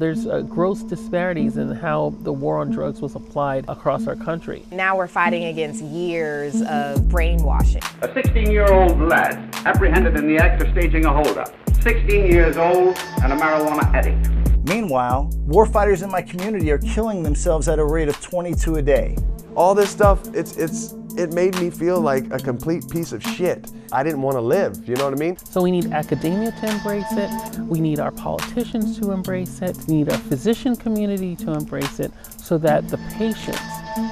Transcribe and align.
There's 0.00 0.28
uh, 0.28 0.42
gross 0.42 0.84
disparities 0.84 1.56
in 1.56 1.72
how 1.72 2.14
the 2.20 2.32
war 2.32 2.58
on 2.58 2.70
drugs 2.70 3.00
was 3.00 3.16
applied 3.16 3.64
across 3.66 4.06
our 4.06 4.14
country. 4.14 4.62
Now 4.70 4.96
we're 4.96 5.08
fighting 5.08 5.46
against 5.46 5.82
years 5.82 6.62
of 6.62 7.08
brainwashing. 7.08 7.82
A 8.02 8.14
16 8.14 8.48
year 8.48 8.72
old 8.72 9.00
lad 9.00 9.52
apprehended 9.66 10.16
in 10.16 10.28
the 10.28 10.36
act 10.36 10.62
of 10.62 10.70
staging 10.70 11.04
a 11.04 11.12
holdup. 11.12 11.52
16 11.82 12.26
years 12.26 12.56
old 12.56 12.96
and 13.24 13.32
a 13.32 13.36
marijuana 13.36 13.92
addict. 13.92 14.30
Meanwhile, 14.68 15.32
warfighters 15.48 16.04
in 16.04 16.12
my 16.12 16.22
community 16.22 16.70
are 16.70 16.78
killing 16.78 17.24
themselves 17.24 17.66
at 17.66 17.80
a 17.80 17.84
rate 17.84 18.08
of 18.08 18.20
22 18.20 18.76
a 18.76 18.82
day. 18.82 19.16
All 19.56 19.74
this 19.74 19.90
stuff, 19.90 20.32
it's, 20.32 20.56
it's, 20.58 20.94
it 21.18 21.32
made 21.32 21.58
me 21.58 21.68
feel 21.68 22.00
like 22.00 22.32
a 22.32 22.38
complete 22.38 22.88
piece 22.88 23.10
of 23.10 23.20
shit. 23.22 23.72
I 23.90 24.04
didn't 24.04 24.22
want 24.22 24.36
to 24.36 24.40
live, 24.40 24.88
you 24.88 24.94
know 24.94 25.04
what 25.06 25.14
I 25.14 25.16
mean? 25.16 25.36
So 25.36 25.60
we 25.60 25.72
need 25.72 25.92
academia 25.92 26.52
to 26.52 26.70
embrace 26.70 27.10
it, 27.10 27.58
we 27.62 27.80
need 27.80 27.98
our 27.98 28.12
politicians 28.12 29.00
to 29.00 29.10
embrace 29.10 29.60
it, 29.60 29.76
we 29.88 29.96
need 29.96 30.12
our 30.12 30.18
physician 30.18 30.76
community 30.76 31.34
to 31.36 31.54
embrace 31.54 31.98
it 31.98 32.12
so 32.38 32.56
that 32.58 32.88
the 32.88 32.98
patients 33.16 33.60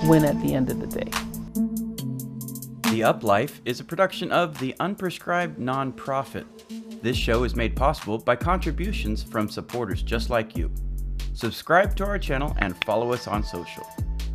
win 0.05 0.25
at 0.25 0.41
the 0.43 0.53
end 0.53 0.69
of 0.69 0.81
the 0.81 0.87
day. 0.89 1.11
The 2.91 3.05
Up 3.05 3.23
Life 3.23 3.61
is 3.65 3.79
a 3.79 3.85
production 3.85 4.33
of 4.33 4.59
the 4.59 4.75
Unprescribed 4.81 5.59
Nonprofit. 5.59 6.47
This 7.03 7.17
show 7.17 7.45
is 7.45 7.55
made 7.55 7.77
possible 7.77 8.19
by 8.19 8.35
contributions 8.35 9.23
from 9.23 9.49
supporters 9.49 10.03
just 10.03 10.29
like 10.29 10.57
you. 10.57 10.73
Subscribe 11.35 11.95
to 11.97 12.05
our 12.05 12.19
channel 12.19 12.57
and 12.59 12.83
follow 12.85 13.13
us 13.13 13.29
on 13.29 13.45
social. 13.45 13.87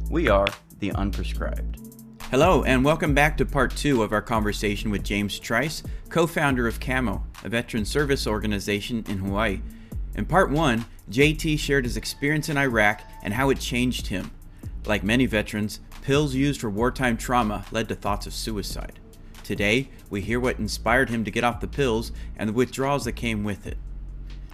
We 0.09 0.29
are 0.29 0.47
the 0.79 0.91
Unprescribed. 0.91 1.80
Hello, 2.31 2.63
and 2.63 2.85
welcome 2.85 3.13
back 3.13 3.35
to 3.35 3.45
part 3.45 3.75
two 3.75 4.03
of 4.03 4.13
our 4.13 4.21
conversation 4.21 4.89
with 4.89 5.03
James 5.03 5.37
Trice, 5.37 5.83
co 6.07 6.25
founder 6.25 6.65
of 6.65 6.79
CAMO, 6.79 7.23
a 7.43 7.49
veteran 7.49 7.83
service 7.83 8.25
organization 8.25 9.03
in 9.09 9.17
Hawaii. 9.17 9.59
In 10.15 10.25
part 10.25 10.49
one, 10.49 10.85
JT 11.09 11.59
shared 11.59 11.83
his 11.83 11.97
experience 11.97 12.47
in 12.47 12.57
Iraq 12.57 13.01
and 13.21 13.33
how 13.33 13.49
it 13.49 13.59
changed 13.59 14.07
him. 14.07 14.31
Like 14.85 15.03
many 15.03 15.25
veterans, 15.25 15.81
pills 16.03 16.33
used 16.33 16.61
for 16.61 16.69
wartime 16.69 17.17
trauma 17.17 17.65
led 17.69 17.89
to 17.89 17.95
thoughts 17.95 18.25
of 18.25 18.33
suicide. 18.33 18.97
Today, 19.43 19.89
we 20.09 20.21
hear 20.21 20.39
what 20.39 20.57
inspired 20.57 21.09
him 21.09 21.25
to 21.25 21.31
get 21.31 21.43
off 21.43 21.59
the 21.59 21.67
pills 21.67 22.13
and 22.37 22.47
the 22.47 22.53
withdrawals 22.53 23.03
that 23.03 23.11
came 23.11 23.43
with 23.43 23.67
it. 23.67 23.77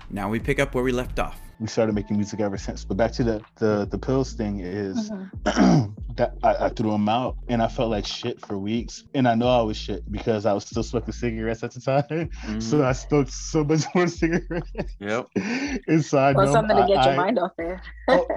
Now 0.09 0.29
we 0.29 0.39
pick 0.39 0.59
up 0.59 0.73
where 0.73 0.83
we 0.83 0.91
left 0.91 1.19
off. 1.19 1.39
We 1.59 1.67
started 1.67 1.95
making 1.95 2.17
music 2.17 2.39
ever 2.39 2.57
since. 2.57 2.85
But 2.85 2.97
back 2.97 3.11
to 3.13 3.23
the 3.23 3.41
the, 3.55 3.87
the 3.89 3.97
pills 3.97 4.33
thing 4.33 4.59
is 4.59 5.09
that 5.43 6.33
I, 6.43 6.55
I 6.65 6.69
threw 6.69 6.91
them 6.91 7.09
out 7.09 7.35
and 7.49 7.61
I 7.63 7.67
felt 7.67 7.89
like 7.89 8.05
shit 8.05 8.39
for 8.45 8.57
weeks. 8.59 9.03
And 9.15 9.27
I 9.27 9.33
know 9.35 9.47
I 9.47 9.61
was 9.63 9.75
shit 9.77 10.09
because 10.11 10.45
I 10.45 10.53
was 10.53 10.65
still 10.65 10.83
smoking 10.83 11.13
cigarettes 11.13 11.63
at 11.63 11.71
the 11.71 11.81
time. 11.81 12.29
So 12.61 12.83
I 12.85 12.91
smoked 12.91 13.31
so 13.31 13.63
much 13.63 13.83
more 13.95 14.07
cigarettes. 14.07 14.71
Yep. 14.99 15.27
and 15.35 16.05
so 16.05 16.17
I 16.19 16.31
Well, 16.33 16.45
know 16.45 16.51
something 16.51 16.77
to 16.77 16.85
get 16.87 16.97
I- 16.99 17.03
your 17.05 17.13
I- 17.13 17.17
mind 17.17 17.39
off 17.39 17.51
there. 17.57 17.81
Oh, 18.07 18.27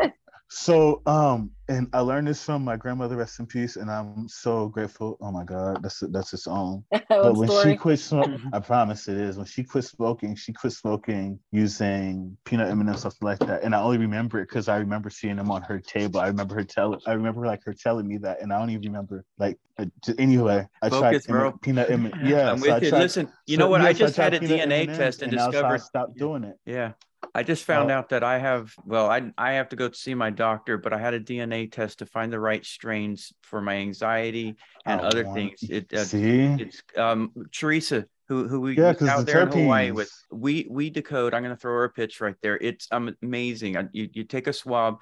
so 0.48 1.02
um 1.06 1.50
and 1.70 1.88
I 1.92 2.00
learned 2.00 2.26
this 2.28 2.44
from 2.44 2.64
my 2.64 2.76
grandmother, 2.76 3.16
rest 3.16 3.38
in 3.38 3.46
peace, 3.46 3.76
and 3.76 3.90
I'm 3.90 4.28
so 4.28 4.68
grateful. 4.68 5.16
Oh 5.20 5.30
my 5.30 5.44
God, 5.44 5.82
that's 5.82 6.00
that's 6.10 6.32
its 6.34 6.46
own. 6.58 6.84
But 6.90 7.36
when 7.36 7.48
story? 7.48 7.72
she 7.72 7.76
quit 7.76 8.00
smoking, 8.00 8.40
I 8.52 8.58
promise 8.58 9.06
it 9.08 9.16
is. 9.16 9.36
When 9.36 9.46
she 9.46 9.62
quit 9.64 9.84
smoking, 9.84 10.34
she 10.34 10.52
quit 10.52 10.72
smoking 10.72 11.38
using 11.52 12.36
peanut 12.44 12.68
M&M 12.70 12.94
something 12.96 13.24
like 13.26 13.38
that. 13.40 13.62
And 13.62 13.74
I 13.74 13.80
only 13.80 13.98
remember 13.98 14.40
it 14.40 14.48
because 14.48 14.68
I 14.68 14.76
remember 14.78 15.10
seeing 15.10 15.36
them 15.36 15.50
on 15.50 15.62
her 15.62 15.78
table. 15.78 16.20
I 16.20 16.26
remember 16.26 16.54
her 16.56 16.64
tell. 16.64 16.98
I 17.06 17.12
remember 17.12 17.46
like 17.46 17.64
her 17.64 17.72
telling 17.74 18.06
me 18.08 18.18
that, 18.18 18.42
and 18.42 18.52
I 18.52 18.58
don't 18.58 18.70
even 18.70 18.82
remember 18.82 19.24
like. 19.38 19.56
uh, 19.78 19.86
Anyway, 20.18 20.66
I 20.82 20.88
Focus, 20.90 21.24
tried 21.24 21.32
bro. 21.32 21.48
M- 21.50 21.58
peanut 21.60 21.90
M. 21.90 22.10
Yeah, 22.24 22.50
I'm 22.50 22.58
so 22.58 22.74
with 22.74 22.82
you. 22.82 22.90
tried- 22.90 22.98
Listen, 23.00 23.32
you 23.46 23.56
so- 23.56 23.60
know 23.60 23.68
what? 23.68 23.80
yeah, 23.80 23.86
I 23.88 23.92
so 23.92 23.98
just 24.00 24.16
had 24.16 24.34
a 24.34 24.40
DNA 24.40 24.82
M&Ms, 24.82 24.98
test 24.98 25.22
and 25.22 25.32
that's 25.32 25.40
how 25.42 25.48
I 25.48 25.52
discovered. 25.52 25.78
stopped 25.82 26.16
doing 26.18 26.44
it. 26.44 26.56
Yeah. 26.66 26.92
I 27.34 27.42
just 27.42 27.64
found 27.64 27.90
Oh. 27.90 27.94
out 27.94 28.08
that 28.08 28.24
I 28.24 28.38
have, 28.38 28.72
well, 28.84 29.08
I, 29.10 29.30
I 29.36 29.52
have 29.52 29.68
to 29.68 29.76
go 29.76 29.90
see 29.92 30.14
my 30.14 30.30
doctor, 30.30 30.78
but 30.78 30.92
I 30.94 30.98
had 30.98 31.12
a 31.14 31.20
DNA 31.20 31.59
test 31.66 31.98
to 32.00 32.06
find 32.06 32.32
the 32.32 32.40
right 32.40 32.64
strains 32.64 33.32
for 33.42 33.60
my 33.60 33.76
anxiety 33.76 34.56
and 34.86 35.00
I 35.00 35.04
other 35.04 35.24
things. 35.24 35.62
It, 35.62 35.92
uh, 35.92 36.04
See, 36.04 36.54
it's 36.58 36.82
um 36.96 37.32
Teresa 37.52 38.06
who 38.28 38.46
who 38.46 38.60
we 38.60 38.76
Yeah, 38.76 38.94
out 39.08 39.26
the 39.26 39.32
there 39.32 39.42
in 39.42 39.48
Hawaii 39.48 39.90
with 39.90 40.10
we 40.30 40.66
we 40.70 40.90
decode. 40.90 41.34
I'm 41.34 41.42
gonna 41.42 41.56
throw 41.56 41.74
her 41.74 41.84
a 41.84 41.90
pitch 41.90 42.20
right 42.20 42.36
there. 42.42 42.56
It's 42.56 42.86
um, 42.90 43.14
amazing. 43.22 43.76
You 43.92 44.08
you 44.12 44.24
take 44.24 44.46
a 44.46 44.52
swab. 44.52 45.00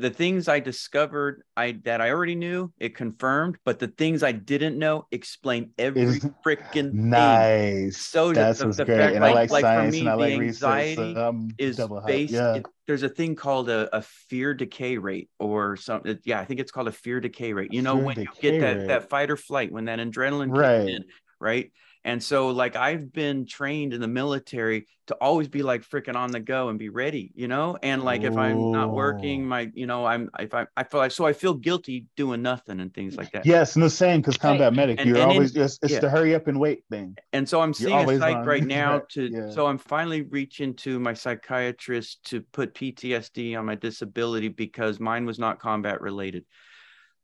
The 0.00 0.10
things 0.10 0.46
I 0.46 0.60
discovered 0.60 1.42
I 1.56 1.72
that 1.84 2.00
I 2.00 2.10
already 2.10 2.36
knew, 2.36 2.72
it 2.78 2.94
confirmed, 2.94 3.56
but 3.64 3.80
the 3.80 3.88
things 3.88 4.22
I 4.22 4.30
didn't 4.30 4.78
know 4.78 5.06
explain 5.10 5.72
every 5.76 6.04
freaking 6.46 6.92
thing. 6.92 7.10
nice. 7.10 7.96
So 7.96 8.32
that's 8.32 8.60
the- 8.60 8.68
the 8.68 8.84
great, 8.84 8.98
fact, 8.98 9.16
and 9.16 9.24
I 9.24 9.32
like- 9.32 9.50
like, 9.50 9.50
like 9.50 9.62
for 9.64 9.80
science 9.80 9.92
me, 9.92 10.00
and 10.00 10.08
I 10.08 10.12
the 10.12 10.18
like 10.18 10.38
research. 10.40 10.94
So 10.94 11.48
is 11.58 11.80
based 12.06 12.32
Yeah. 12.32 12.54
it- 12.54 12.66
there's 12.86 13.02
a 13.02 13.08
thing 13.08 13.34
called 13.34 13.68
a, 13.68 13.94
a 13.96 14.02
fear 14.02 14.54
decay 14.54 14.96
rate 14.98 15.28
or 15.38 15.76
something 15.76 16.18
yeah 16.24 16.40
i 16.40 16.44
think 16.46 16.58
it's 16.58 16.70
called 16.70 16.88
a 16.88 16.92
fear 16.92 17.20
decay 17.20 17.52
rate 17.52 17.70
you 17.72 17.82
know 17.82 17.96
Fear 17.96 18.04
when 18.04 18.20
you 18.20 18.26
get 18.40 18.60
that 18.60 18.76
rate. 18.78 18.86
that 18.86 19.10
fight 19.10 19.30
or 19.30 19.36
flight 19.36 19.70
when 19.70 19.84
that 19.86 19.98
adrenaline 19.98 20.56
Right. 20.56 20.88
in 20.88 21.04
right 21.38 21.70
and 22.08 22.22
so 22.22 22.48
like 22.48 22.74
i've 22.76 23.12
been 23.12 23.44
trained 23.46 23.92
in 23.92 24.00
the 24.00 24.08
military 24.08 24.86
to 25.08 25.14
always 25.26 25.48
be 25.48 25.62
like 25.62 25.82
freaking 25.90 26.16
on 26.16 26.30
the 26.30 26.40
go 26.40 26.68
and 26.70 26.78
be 26.78 26.88
ready 26.88 27.30
you 27.34 27.48
know 27.48 27.76
and 27.82 28.02
like 28.02 28.22
if 28.22 28.36
i'm 28.36 28.72
not 28.72 28.90
working 28.92 29.46
my 29.46 29.62
you 29.74 29.86
know 29.86 30.04
i'm 30.04 30.28
if 30.38 30.52
i 30.54 30.66
i 30.76 30.82
feel 30.84 31.00
like 31.00 31.12
so 31.12 31.24
i 31.26 31.32
feel 31.32 31.54
guilty 31.54 32.06
doing 32.16 32.40
nothing 32.42 32.80
and 32.80 32.92
things 32.94 33.16
like 33.16 33.30
that 33.32 33.44
Yes, 33.46 33.76
no 33.76 33.88
same 33.88 34.20
because 34.20 34.36
combat 34.36 34.72
medic, 34.74 34.98
And- 35.00 35.08
you're 35.08 35.18
and 35.18 35.30
in- 35.30 35.36
always 35.36 35.52
just 35.52 35.82
it's 35.84 35.92
yeah. 35.94 36.00
the 36.00 36.10
hurry 36.10 36.34
up 36.34 36.46
and 36.48 36.58
wait 36.58 36.80
thing. 36.90 37.16
and 37.32 37.48
so 37.48 37.60
I'm 37.60 37.70
You're 37.78 37.90
seeing 37.90 38.10
a 38.10 38.18
psych 38.18 38.36
on. 38.36 38.46
right 38.46 38.64
now 38.64 39.02
to 39.14 39.22
yeah. 39.30 39.50
so 39.50 39.66
I'm 39.66 39.78
finally 39.78 40.22
reaching 40.22 40.74
to 40.84 40.98
my 40.98 41.14
psychiatrist 41.14 42.24
to 42.30 42.40
put 42.52 42.74
PTSD 42.74 43.58
on 43.58 43.64
my 43.66 43.74
disability 43.74 44.48
because 44.48 45.00
mine 45.00 45.24
was 45.26 45.38
not 45.38 45.58
combat 45.58 46.00
related. 46.00 46.44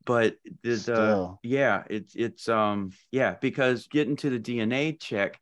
But 0.05 0.37
the, 0.63 1.39
yeah, 1.43 1.85
it's 1.89 2.15
it's 2.15 2.49
um 2.49 2.91
yeah, 3.11 3.37
because 3.41 3.87
getting 3.87 4.17
to 4.17 4.31
the 4.31 4.39
DNA 4.39 4.99
check, 5.01 5.41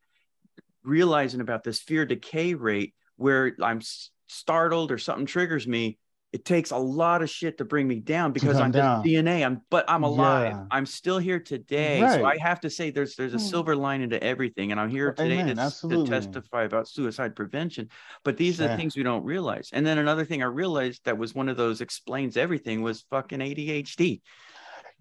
realizing 0.84 1.40
about 1.40 1.64
this 1.64 1.80
fear 1.80 2.06
decay 2.06 2.54
rate 2.54 2.94
where 3.16 3.56
I'm 3.60 3.80
startled 4.28 4.92
or 4.92 4.98
something 4.98 5.26
triggers 5.26 5.66
me, 5.66 5.98
it 6.32 6.46
takes 6.46 6.70
a 6.70 6.78
lot 6.78 7.20
of 7.22 7.28
shit 7.28 7.58
to 7.58 7.64
bring 7.64 7.86
me 7.86 8.00
down 8.00 8.32
because 8.32 8.58
I'm 8.58 8.70
down. 8.70 9.02
just 9.04 9.14
DNA. 9.14 9.44
I'm 9.44 9.60
but 9.68 9.84
I'm 9.86 10.02
alive. 10.02 10.52
Yeah. 10.52 10.64
I'm 10.70 10.86
still 10.86 11.18
here 11.18 11.38
today. 11.38 12.06
So 12.08 12.24
I 12.24 12.38
have 12.38 12.60
to 12.60 12.70
say 12.70 12.90
there's 12.90 13.16
there's 13.16 13.34
a 13.34 13.38
Hmm. 13.38 13.44
silver 13.44 13.76
lining 13.76 14.10
to 14.10 14.24
everything. 14.24 14.70
And 14.72 14.80
I'm 14.80 14.88
here 14.88 15.12
today 15.12 15.40
amen, 15.40 15.56
to, 15.56 15.88
to 15.90 16.04
testify 16.04 16.62
about 16.62 16.88
suicide 16.88 17.36
prevention. 17.36 17.90
But 18.24 18.38
these 18.38 18.60
are 18.60 18.68
the 18.68 18.76
things 18.76 18.96
we 18.96 19.02
don't 19.02 19.24
realize. 19.24 19.68
And 19.74 19.84
then 19.84 19.98
another 19.98 20.24
thing 20.24 20.42
I 20.42 20.46
realized 20.46 21.04
that 21.04 21.18
was 21.18 21.34
one 21.34 21.50
of 21.50 21.58
those 21.58 21.82
explains 21.82 22.38
everything 22.38 22.80
was 22.80 23.04
fucking 23.10 23.40
ADHD. 23.40 24.22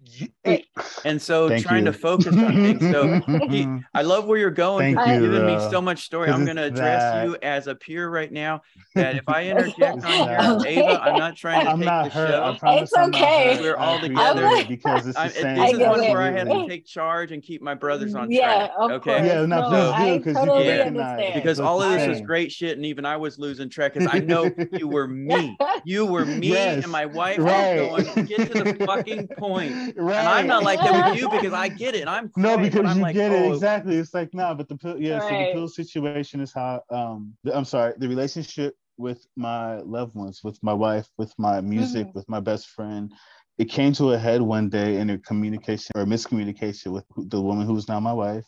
You- 0.04 0.28
Right. 0.44 0.64
And 1.04 1.22
so 1.22 1.48
Thank 1.48 1.64
trying 1.64 1.86
you. 1.86 1.92
to 1.92 1.96
focus 1.96 2.26
on 2.28 2.34
things. 2.52 2.80
So 2.90 3.20
he- 3.48 3.68
I 3.94 4.02
love 4.02 4.26
where 4.26 4.38
you're 4.38 4.50
going. 4.50 4.96
Thank 4.96 4.98
'cause 4.98 5.06
you, 5.16 5.22
You're 5.22 5.32
giving 5.32 5.46
me 5.46 5.54
uh, 5.54 5.70
so 5.70 5.80
much 5.80 6.02
story. 6.02 6.30
I'm 6.30 6.44
going 6.44 6.56
to 6.56 6.64
address 6.64 7.02
that. 7.02 7.24
you 7.26 7.36
as 7.42 7.68
a 7.68 7.76
peer 7.76 8.08
right 8.10 8.30
now. 8.32 8.62
That 8.96 9.14
if 9.16 9.28
I 9.28 9.44
interject 9.46 10.04
on 10.04 10.10
here, 10.10 10.26
that. 10.26 10.66
Ava, 10.66 11.00
I'm 11.02 11.16
not 11.18 11.36
trying 11.36 11.64
to 11.64 11.70
I'm 11.70 11.78
take 11.78 11.86
not 11.86 12.04
the 12.06 12.10
hurt. 12.10 12.30
show. 12.30 12.44
I 12.44 12.58
promise 12.58 12.82
It's 12.82 12.96
I'm 12.98 13.08
okay. 13.10 13.54
hurt. 13.54 13.62
We're 13.62 13.76
all 13.76 14.00
together. 14.00 14.46
it 14.46 14.68
because 14.68 15.06
it's 15.06 15.16
the 15.16 15.22
I'm, 15.22 15.30
same. 15.30 15.54
this 15.56 15.72
is 15.74 15.78
one 15.78 16.02
it. 16.02 16.10
where 16.10 16.22
I 16.22 16.30
had 16.32 16.48
to 16.48 16.66
take 16.68 16.84
charge 16.86 17.30
and 17.32 17.40
keep 17.42 17.62
my 17.62 17.74
brothers 17.74 18.14
on 18.16 18.30
Yeah, 18.30 18.66
track. 18.66 18.70
of 18.78 18.90
okay. 18.92 19.26
Yeah, 19.26 19.46
no, 19.46 19.70
No, 19.70 19.92
please 19.96 20.18
because 20.18 20.26
you 20.26 20.34
totally 20.34 20.64
can 20.66 20.78
recognize 20.96 21.34
because 21.34 21.60
all 21.60 21.80
of 21.80 21.90
this 21.92 22.02
the 22.02 22.08
was 22.10 22.20
great 22.22 22.50
shit, 22.50 22.76
and 22.76 22.84
even 22.84 23.06
I 23.06 23.16
was 23.16 23.38
losing 23.38 23.68
track 23.70 23.94
because 23.94 24.08
I 24.12 24.18
know 24.18 24.50
you 24.72 24.88
were 24.88 25.06
me. 25.06 25.56
You 25.84 26.04
were 26.04 26.24
me 26.26 26.56
and 26.56 26.86
my 26.88 27.06
wife 27.06 27.38
right. 27.38 27.90
was 27.92 28.04
going, 28.08 28.26
get 28.26 28.52
to 28.52 28.64
the 28.64 28.84
fucking 28.84 29.28
point. 29.38 29.91
Right. 29.96 30.18
And 30.18 30.28
I'm 30.28 30.46
not 30.46 30.62
like 30.62 30.80
that 30.80 31.06
with 31.12 31.16
you 31.16 31.28
because 31.28 31.52
I 31.52 31.68
get 31.68 31.94
it. 31.94 32.08
I'm 32.08 32.30
No, 32.36 32.58
because 32.58 32.86
I'm 32.86 32.96
you 32.96 33.02
like, 33.02 33.14
get 33.14 33.32
it 33.32 33.36
oh, 33.36 33.52
exactly. 33.52 33.96
It's 33.96 34.14
like 34.14 34.32
nah, 34.34 34.54
but 34.54 34.68
the 34.68 34.76
pill, 34.76 35.00
yeah. 35.00 35.20
So 35.20 35.38
the 35.38 35.52
pill 35.52 35.68
situation 35.68 36.40
is 36.40 36.52
how 36.52 36.82
um, 36.90 37.34
the, 37.44 37.56
I'm 37.56 37.64
sorry, 37.64 37.94
the 37.98 38.08
relationship 38.08 38.74
with 38.98 39.26
my 39.36 39.78
loved 39.80 40.14
ones, 40.14 40.40
with 40.44 40.58
my 40.62 40.72
wife, 40.72 41.08
with 41.18 41.32
my 41.38 41.60
music, 41.60 42.08
Mhm. 42.08 42.14
with 42.14 42.28
my 42.28 42.40
best 42.40 42.68
friend, 42.68 43.12
it 43.58 43.66
came 43.66 43.92
to 43.94 44.12
a 44.12 44.18
head 44.18 44.40
one 44.42 44.68
day 44.68 44.96
in 44.96 45.10
a 45.10 45.18
communication 45.18 45.90
or 45.94 46.04
miscommunication 46.04 46.92
with 46.92 47.04
the 47.30 47.40
woman 47.40 47.66
who's 47.66 47.88
now 47.88 48.00
my 48.00 48.12
wife. 48.12 48.44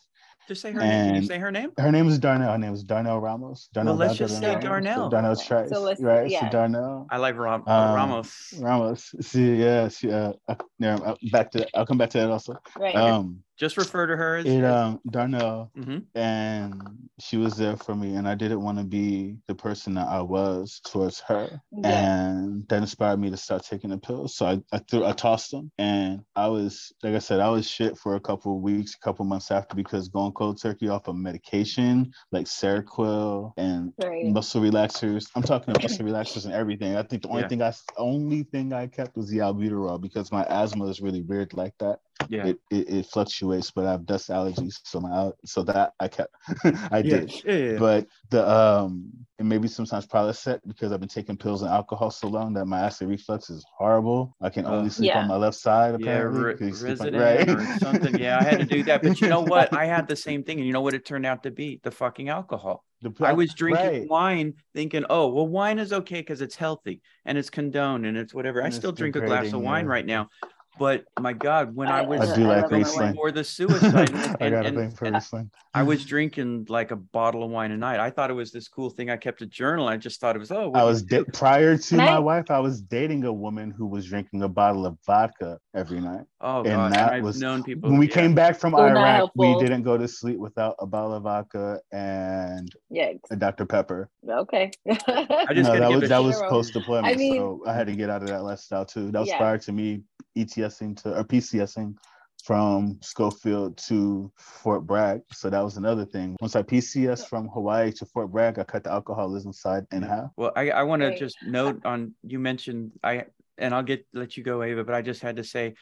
Just 0.47 0.61
say 0.61 0.71
her 0.71 0.79
name. 0.79 1.07
Can 1.13 1.15
you 1.21 1.27
say 1.27 1.39
her 1.39 1.51
name? 1.51 1.71
Her 1.77 1.91
name 1.91 2.07
is 2.07 2.19
Darnell. 2.19 2.51
Her 2.51 2.57
name 2.57 2.73
is 2.73 2.83
Darnell 2.83 3.19
Ramos. 3.19 3.67
Darnell 3.73 3.95
let's 3.95 4.17
Val 4.17 4.27
just 4.27 4.39
say 4.39 4.47
Ramos. 4.49 4.63
Darnell. 4.63 5.09
Darnell 5.09 5.35
Trice, 5.35 5.69
So 5.69 5.81
let's- 5.81 6.01
right? 6.01 6.29
yeah. 6.29 6.41
So 6.41 6.49
Darnell. 6.49 7.07
I 7.09 7.17
like 7.17 7.35
Ram- 7.37 7.63
Um, 7.67 7.95
Ramos. 7.95 8.53
Ramos. 8.59 9.15
See, 9.21 9.55
yeah, 9.55 9.87
she, 9.87 10.11
uh, 10.11 10.33
uh, 10.47 10.55
yeah, 10.77 10.95
uh, 10.97 11.15
back 11.31 11.49
to 11.51 11.67
I'll 11.75 11.85
come 11.85 11.97
back 11.97 12.11
to 12.11 12.19
that 12.19 12.29
also. 12.29 12.55
Right. 12.77 12.95
Um, 12.95 13.43
Just 13.57 13.77
refer 13.77 14.05
to 14.07 14.17
her 14.17 14.35
as. 14.37 14.45
It 14.45 14.65
um 14.65 14.99
Darnell, 15.09 15.71
Mhm. 15.77 16.03
and 16.13 17.09
she 17.19 17.37
was 17.37 17.55
there 17.55 17.77
for 17.77 17.95
me, 17.95 18.15
and 18.15 18.27
I 18.27 18.35
didn't 18.35 18.61
want 18.61 18.77
to 18.79 18.83
be 18.83 19.37
the 19.47 19.55
person 19.55 19.93
that 19.93 20.07
I 20.09 20.21
was 20.21 20.81
towards 20.85 21.21
her, 21.21 21.61
Yeah. 21.71 21.87
and 21.87 22.67
that 22.67 22.81
inspired 22.81 23.17
me 23.21 23.29
to 23.29 23.37
start 23.37 23.63
taking 23.63 23.91
the 23.91 23.97
pills. 23.97 24.35
So 24.35 24.45
I, 24.45 24.61
I 24.73 24.79
threw, 24.79 25.05
I 25.05 25.13
tossed 25.13 25.51
them, 25.51 25.71
and 25.77 26.21
I 26.35 26.47
was 26.49 26.91
like 27.01 27.15
I 27.15 27.19
said, 27.19 27.39
I 27.39 27.49
was 27.49 27.65
shit 27.65 27.97
for 27.97 28.15
a 28.15 28.19
couple 28.19 28.57
of 28.57 28.61
weeks, 28.61 28.93
a 28.95 28.99
couple 28.99 29.23
months 29.23 29.49
after 29.51 29.73
because 29.77 30.09
going 30.09 30.33
cold 30.33 30.61
turkey 30.61 30.89
off 30.89 31.07
of 31.07 31.15
medication 31.15 32.11
like 32.33 32.47
Seroquel 32.47 33.53
and 33.55 33.93
Right. 34.03 34.25
muscle 34.25 34.61
relaxers. 34.61 35.27
I'm 35.33 35.43
talking 35.43 35.69
about 35.69 35.83
muscle 35.83 36.05
relaxers 36.05 36.43
and 36.43 36.53
everything. 36.53 36.97
I 36.97 37.03
think 37.03 37.21
the 37.23 37.29
only 37.29 37.41
Yeah. 37.43 37.47
thing 37.47 37.61
I 37.61 37.73
only 37.97 38.43
thing 38.43 38.73
I 38.73 38.87
kept 38.87 39.15
was 39.15 39.29
the 39.29 39.37
albuterol 39.37 40.01
because 40.01 40.29
my 40.31 40.43
asthma 40.49 40.87
is 40.87 40.99
really 40.99 41.21
weird 41.21 41.53
like 41.53 41.73
that 41.79 41.99
Yeah. 42.29 42.47
it, 42.47 42.59
it, 42.71 42.89
it 42.89 43.05
fluctuates, 43.07 43.71
but 43.71 43.85
I 43.85 43.91
have 43.91 44.05
dust 44.05 44.29
allergies, 44.29 44.79
so 44.83 45.01
my 45.01 45.31
so 45.45 45.63
that 45.63 45.93
I 45.99 46.07
kept 46.07 46.33
I 46.63 46.99
yeah. 46.99 47.01
did. 47.01 47.33
Yeah, 47.45 47.51
yeah, 47.53 47.71
yeah. 47.73 47.77
But 47.77 48.07
the 48.29 48.49
um 48.49 49.11
and 49.37 49.49
maybe 49.49 49.67
sometimes 49.67 50.07
Prilosec 50.07 50.61
because 50.65 50.93
I've 50.93 51.01
been 51.01 51.09
taking 51.09 51.35
pills 51.35 51.61
and 51.61 51.69
alcohol 51.69 52.09
so 52.09 52.27
long 52.27 52.53
that 52.53 52.65
my 52.65 52.79
acid 52.79 53.09
reflux 53.09 53.49
is 53.49 53.65
horrible. 53.77 54.33
I 54.41 54.49
can 54.49 54.65
only 54.65 54.87
Uh, 54.87 54.89
sleep 54.91 55.09
Yeah. 55.09 55.19
on 55.23 55.27
my 55.27 55.35
left 55.35 55.57
side 55.57 55.99
yeah, 55.99 56.05
apparently. 56.07 56.41
re- 56.41 56.53
'cause 56.55 56.67
you 56.67 56.95
sleep 56.95 57.01
on- 57.01 57.19
resident 57.19 57.59
or 57.59 57.79
something. 57.79 58.17
Yeah, 58.17 58.39
I 58.39 58.43
had 58.43 58.59
to 58.59 58.65
do 58.65 58.81
that. 58.83 59.03
But 59.03 59.19
you 59.19 59.27
know 59.27 59.41
what? 59.53 59.73
I 59.73 59.85
had 59.85 60.07
the 60.07 60.15
same 60.15 60.43
thing, 60.43 60.57
and 60.59 60.65
you 60.65 60.71
know 60.73 60.81
what 60.81 60.93
it 60.93 61.03
turned 61.05 61.25
out 61.25 61.43
to 61.43 61.51
be? 61.51 61.81
The 61.83 61.91
fucking 61.91 62.29
alcohol. 62.29 62.85
The 63.01 63.11
I 63.19 63.33
was 63.33 63.53
drinking 63.53 63.85
right. 63.85 64.09
wine, 64.09 64.53
thinking, 64.73 65.03
"Oh, 65.09 65.27
well, 65.27 65.47
wine 65.47 65.79
is 65.79 65.91
okay 65.91 66.21
because 66.21 66.39
it's 66.41 66.55
healthy 66.55 67.01
and 67.25 67.37
it's 67.37 67.49
condoned 67.49 68.05
and 68.05 68.17
it's 68.17 68.33
whatever." 68.33 68.61
I 68.61 68.65
And 68.65 68.67
it's 68.69 68.77
still 68.77 68.93
drink 68.93 69.17
a 69.17 69.21
glass 69.21 69.51
of 69.51 69.61
wine 69.61 69.85
yeah. 69.85 69.91
right 69.91 70.05
now, 70.05 70.29
but 70.77 71.05
my 71.19 71.33
God, 71.33 71.75
when 71.75 71.87
I, 71.87 71.99
I- 71.99 72.01
was 72.01 72.31
I 72.31 72.35
do 72.35 72.47
like 72.47 72.69
Riesling. 72.71 73.11
before 73.11 73.31
the 73.31 73.43
suicide, 73.43 74.09
and, 74.39 74.43
I 74.43 74.49
got 74.49 74.65
a 74.65 74.71
thing 74.71 74.91
for 74.91 75.09
Riesling. 75.09 75.51
I 75.73 75.83
was 75.83 76.05
drinking 76.05 76.67
like 76.69 76.91
a 76.91 76.95
bottle 76.95 77.43
of 77.43 77.49
wine 77.49 77.71
a 77.71 77.77
night. 77.77 77.99
I 77.99 78.09
thought 78.09 78.29
it 78.29 78.33
was 78.33 78.51
this 78.51 78.67
cool 78.69 78.89
thing. 78.89 79.09
I 79.09 79.17
kept 79.17 79.41
a 79.41 79.45
journal. 79.45 79.87
I 79.87 79.97
just 79.97 80.21
thought 80.21 80.35
it 80.35 80.39
was, 80.39 80.51
oh, 80.51 80.71
I 80.73 80.83
was 80.83 81.03
da- 81.03 81.23
prior 81.33 81.77
to 81.77 81.87
Can 81.89 81.97
my 81.97 82.15
I- 82.15 82.19
wife. 82.19 82.49
I 82.49 82.59
was 82.59 82.81
dating 82.81 83.23
a 83.25 83.33
woman 83.33 83.71
who 83.71 83.85
was 83.87 84.05
drinking 84.05 84.43
a 84.43 84.49
bottle 84.49 84.85
of 84.85 84.97
vodka 85.05 85.59
every 85.73 85.99
night. 85.99 86.25
oh 86.41 86.57
and 86.59 86.67
god, 86.67 86.93
that 86.93 87.13
I've 87.13 87.23
was- 87.23 87.39
known 87.39 87.63
people. 87.63 87.89
When 87.89 87.99
we 87.99 88.07
yeah. 88.07 88.13
came 88.13 88.33
back 88.35 88.57
from 88.59 88.73
So 88.73 88.77
not 88.87 88.97
Iraq, 88.97 89.31
we 89.35 89.57
didn't 89.59 89.83
go 89.83 89.97
to 89.97 90.07
sleep 90.07 90.37
without 90.37 90.75
a 90.79 90.85
bottle 90.85 91.13
of 91.13 91.23
vodka 91.23 91.79
and 91.91 92.69
Yeah. 92.89 93.13
a 93.31 93.35
Dr 93.35 93.65
Pepper. 93.65 94.09
Okay. 94.27 94.71
I 94.89 95.53
just 95.53 95.69
no, 95.69 95.79
that 95.79 95.89
was 95.91 96.09
that 96.09 96.21
sh- 96.21 96.23
was 96.23 96.37
Zero. 96.37 96.49
post 96.49 96.73
deployment, 96.73 97.13
I 97.13 97.17
mean- 97.17 97.35
so 97.37 97.63
I 97.67 97.73
had 97.73 97.87
to 97.87 97.95
get 97.95 98.09
out 98.09 98.21
of 98.21 98.29
that 98.29 98.43
lifestyle 98.43 98.85
too. 98.85 99.11
That 99.11 99.19
was 99.19 99.27
Yeah. 99.29 99.37
prior 99.37 99.57
to 99.57 99.71
me 99.71 100.03
ETSing 100.37 101.01
to 101.03 101.19
or 101.19 101.23
PCSing 101.23 101.95
from 102.43 102.99
Schofield 103.01 103.75
to 103.75 104.31
Fort 104.37 104.85
Bragg. 104.85 105.21
So 105.31 105.49
that 105.49 105.63
was 105.63 105.77
another 105.77 106.05
thing. 106.05 106.35
Once 106.41 106.55
I 106.55 106.61
PCS 106.61 107.27
from 107.27 107.47
Hawaii 107.47 107.91
to 107.93 108.05
Fort 108.05 108.31
Bragg, 108.31 108.59
I 108.59 108.63
cut 108.63 108.83
the 108.83 108.91
alcoholism 108.91 109.51
side 109.51 109.85
in 109.91 110.03
half. 110.03 110.29
Well, 110.37 110.51
I, 110.55 110.69
I 110.69 110.83
want 110.83 111.01
to 111.01 111.17
just 111.17 111.37
note 111.47 111.83
on 111.85 112.13
you 112.23 112.39
mentioned 112.39 112.91
I 113.03 113.25
and 113.57 113.73
I'll 113.73 113.83
get 113.83 114.05
let 114.13 114.37
you 114.37 114.43
go, 114.43 114.61
Ava, 114.61 114.83
but 114.83 114.93
I 114.93 115.01
just 115.01 115.21
had 115.21 115.37
to 115.37 115.43
say, 115.43 115.73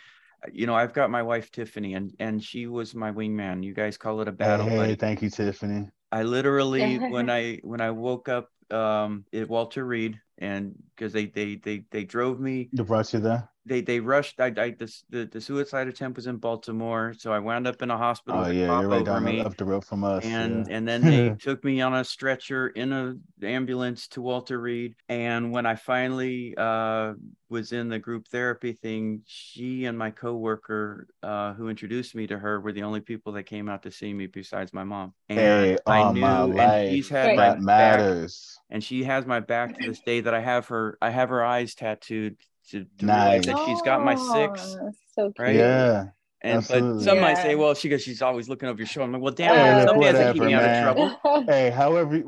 you 0.51 0.65
know, 0.65 0.75
I've 0.75 0.93
got 0.93 1.09
my 1.09 1.21
wife 1.21 1.51
Tiffany, 1.51 1.95
and 1.95 2.13
and 2.19 2.43
she 2.43 2.67
was 2.67 2.95
my 2.95 3.11
wingman. 3.11 3.63
You 3.63 3.73
guys 3.73 3.97
call 3.97 4.21
it 4.21 4.27
a 4.27 4.31
battle 4.31 4.67
hey, 4.67 4.77
buddy. 4.77 4.95
thank 4.95 5.21
you, 5.21 5.29
Tiffany. 5.29 5.89
I 6.11 6.23
literally 6.23 6.97
when 6.97 7.29
I 7.29 7.59
when 7.63 7.81
I 7.81 7.91
woke 7.91 8.29
up 8.29 8.49
um 8.71 9.25
at 9.33 9.49
Walter 9.49 9.83
Reed 9.85 10.19
and 10.37 10.75
because 10.95 11.11
they 11.11 11.25
they 11.25 11.55
they 11.55 11.85
they 11.91 12.03
drove 12.03 12.39
me 12.39 12.69
Who 12.75 12.83
brought 12.83 13.13
you 13.13 13.19
there? 13.19 13.49
They 13.65 13.81
they 13.81 13.99
rushed 13.99 14.39
I, 14.39 14.51
I 14.57 14.71
this, 14.77 15.03
the 15.09 15.25
the 15.25 15.39
suicide 15.41 15.87
attempt 15.87 16.17
was 16.17 16.27
in 16.27 16.37
Baltimore 16.37 17.13
so 17.17 17.31
I 17.31 17.39
wound 17.39 17.65
up 17.67 17.81
in 17.81 17.89
a 17.91 17.97
hospital 17.97 18.41
Oh 18.41 18.49
yeah, 18.51 18.67
cop 18.67 18.81
you're 18.81 18.89
right 18.91 18.97
over 19.01 19.05
down 19.05 19.23
me 19.23 19.39
the, 19.39 19.45
up 19.45 19.55
the 19.57 19.65
road 19.65 19.85
from 19.85 20.03
us. 20.03 20.23
and 20.25 20.67
yeah. 20.67 20.75
and 20.75 20.87
then 20.87 21.01
they 21.01 21.29
took 21.39 21.63
me 21.63 21.81
on 21.81 21.93
a 21.93 22.03
stretcher 22.03 22.67
in 22.67 22.91
a 22.91 23.15
ambulance 23.45 24.07
to 24.09 24.21
Walter 24.21 24.59
Reed. 24.59 24.95
And 25.09 25.51
when 25.51 25.65
I 25.65 25.75
finally 25.75 26.53
uh, 26.57 27.13
was 27.49 27.71
in 27.71 27.89
the 27.89 27.99
group 27.99 28.27
therapy 28.27 28.73
thing, 28.73 29.21
she 29.25 29.85
and 29.85 29.97
my 29.97 30.11
coworker 30.11 31.07
uh, 31.21 31.53
who 31.53 31.69
introduced 31.69 32.15
me 32.15 32.27
to 32.27 32.37
her 32.37 32.59
were 32.59 32.71
the 32.73 32.83
only 32.83 33.01
people 33.01 33.33
that 33.33 33.43
came 33.43 33.69
out 33.69 33.83
to 33.83 33.91
see 33.91 34.13
me 34.13 34.27
besides 34.27 34.73
my 34.73 34.83
mom. 34.83 35.13
And 35.29 35.39
Hey, 35.39 35.77
I 35.85 36.11
knew, 36.11 36.21
my 36.21 36.41
and 36.43 36.53
life, 36.53 36.89
she's 36.89 37.09
had 37.09 37.27
Right. 37.27 37.37
my 37.37 37.49
that 37.49 37.65
back, 37.65 37.99
matters. 37.99 38.59
and 38.69 38.83
she 38.83 39.03
has 39.03 39.25
my 39.25 39.39
back 39.39 39.77
to 39.77 39.83
this 39.83 40.01
day. 40.01 40.21
That 40.21 40.33
I 40.33 40.41
have 40.41 40.67
her, 40.67 40.97
I 41.01 41.09
have 41.09 41.29
her 41.29 41.43
eyes 41.43 41.75
tattooed 41.75 42.37
to, 42.71 42.85
to 42.99 43.05
realize 43.05 43.45
Nice. 43.45 43.55
that 43.55 43.65
she's 43.65 43.81
got 43.81 44.03
my 44.03 44.15
six. 44.15 44.75
Oh, 44.79 44.87
Aw, 44.87 44.91
So 45.15 45.23
cute. 45.31 45.39
Right? 45.39 45.55
Yeah. 45.55 46.05
And 46.41 46.57
but 46.67 46.75
Absolutely. 46.75 47.03
some 47.05 47.19
might 47.21 47.37
say, 47.37 47.55
well, 47.55 47.73
she 47.73 47.87
goes, 47.87 48.01
she's 48.03 48.21
always 48.21 48.49
looking 48.49 48.67
over 48.67 48.77
your 48.77 48.85
shoulder. 48.87 49.05
I'm 49.05 49.13
like, 49.13 49.21
well, 49.21 49.33
damn, 49.33 49.55
Hey, 49.55 49.71
it, 49.71 49.77
look, 49.77 49.89
some 49.89 49.99
days 50.01 50.13
they 50.13 50.33
keep 50.33 50.41
whatever, 50.41 50.45
me 50.45 50.53
out 50.53 50.63
of 50.63 51.19
trouble. 51.21 51.45
Hey, 51.47 51.69
however, 51.69 52.23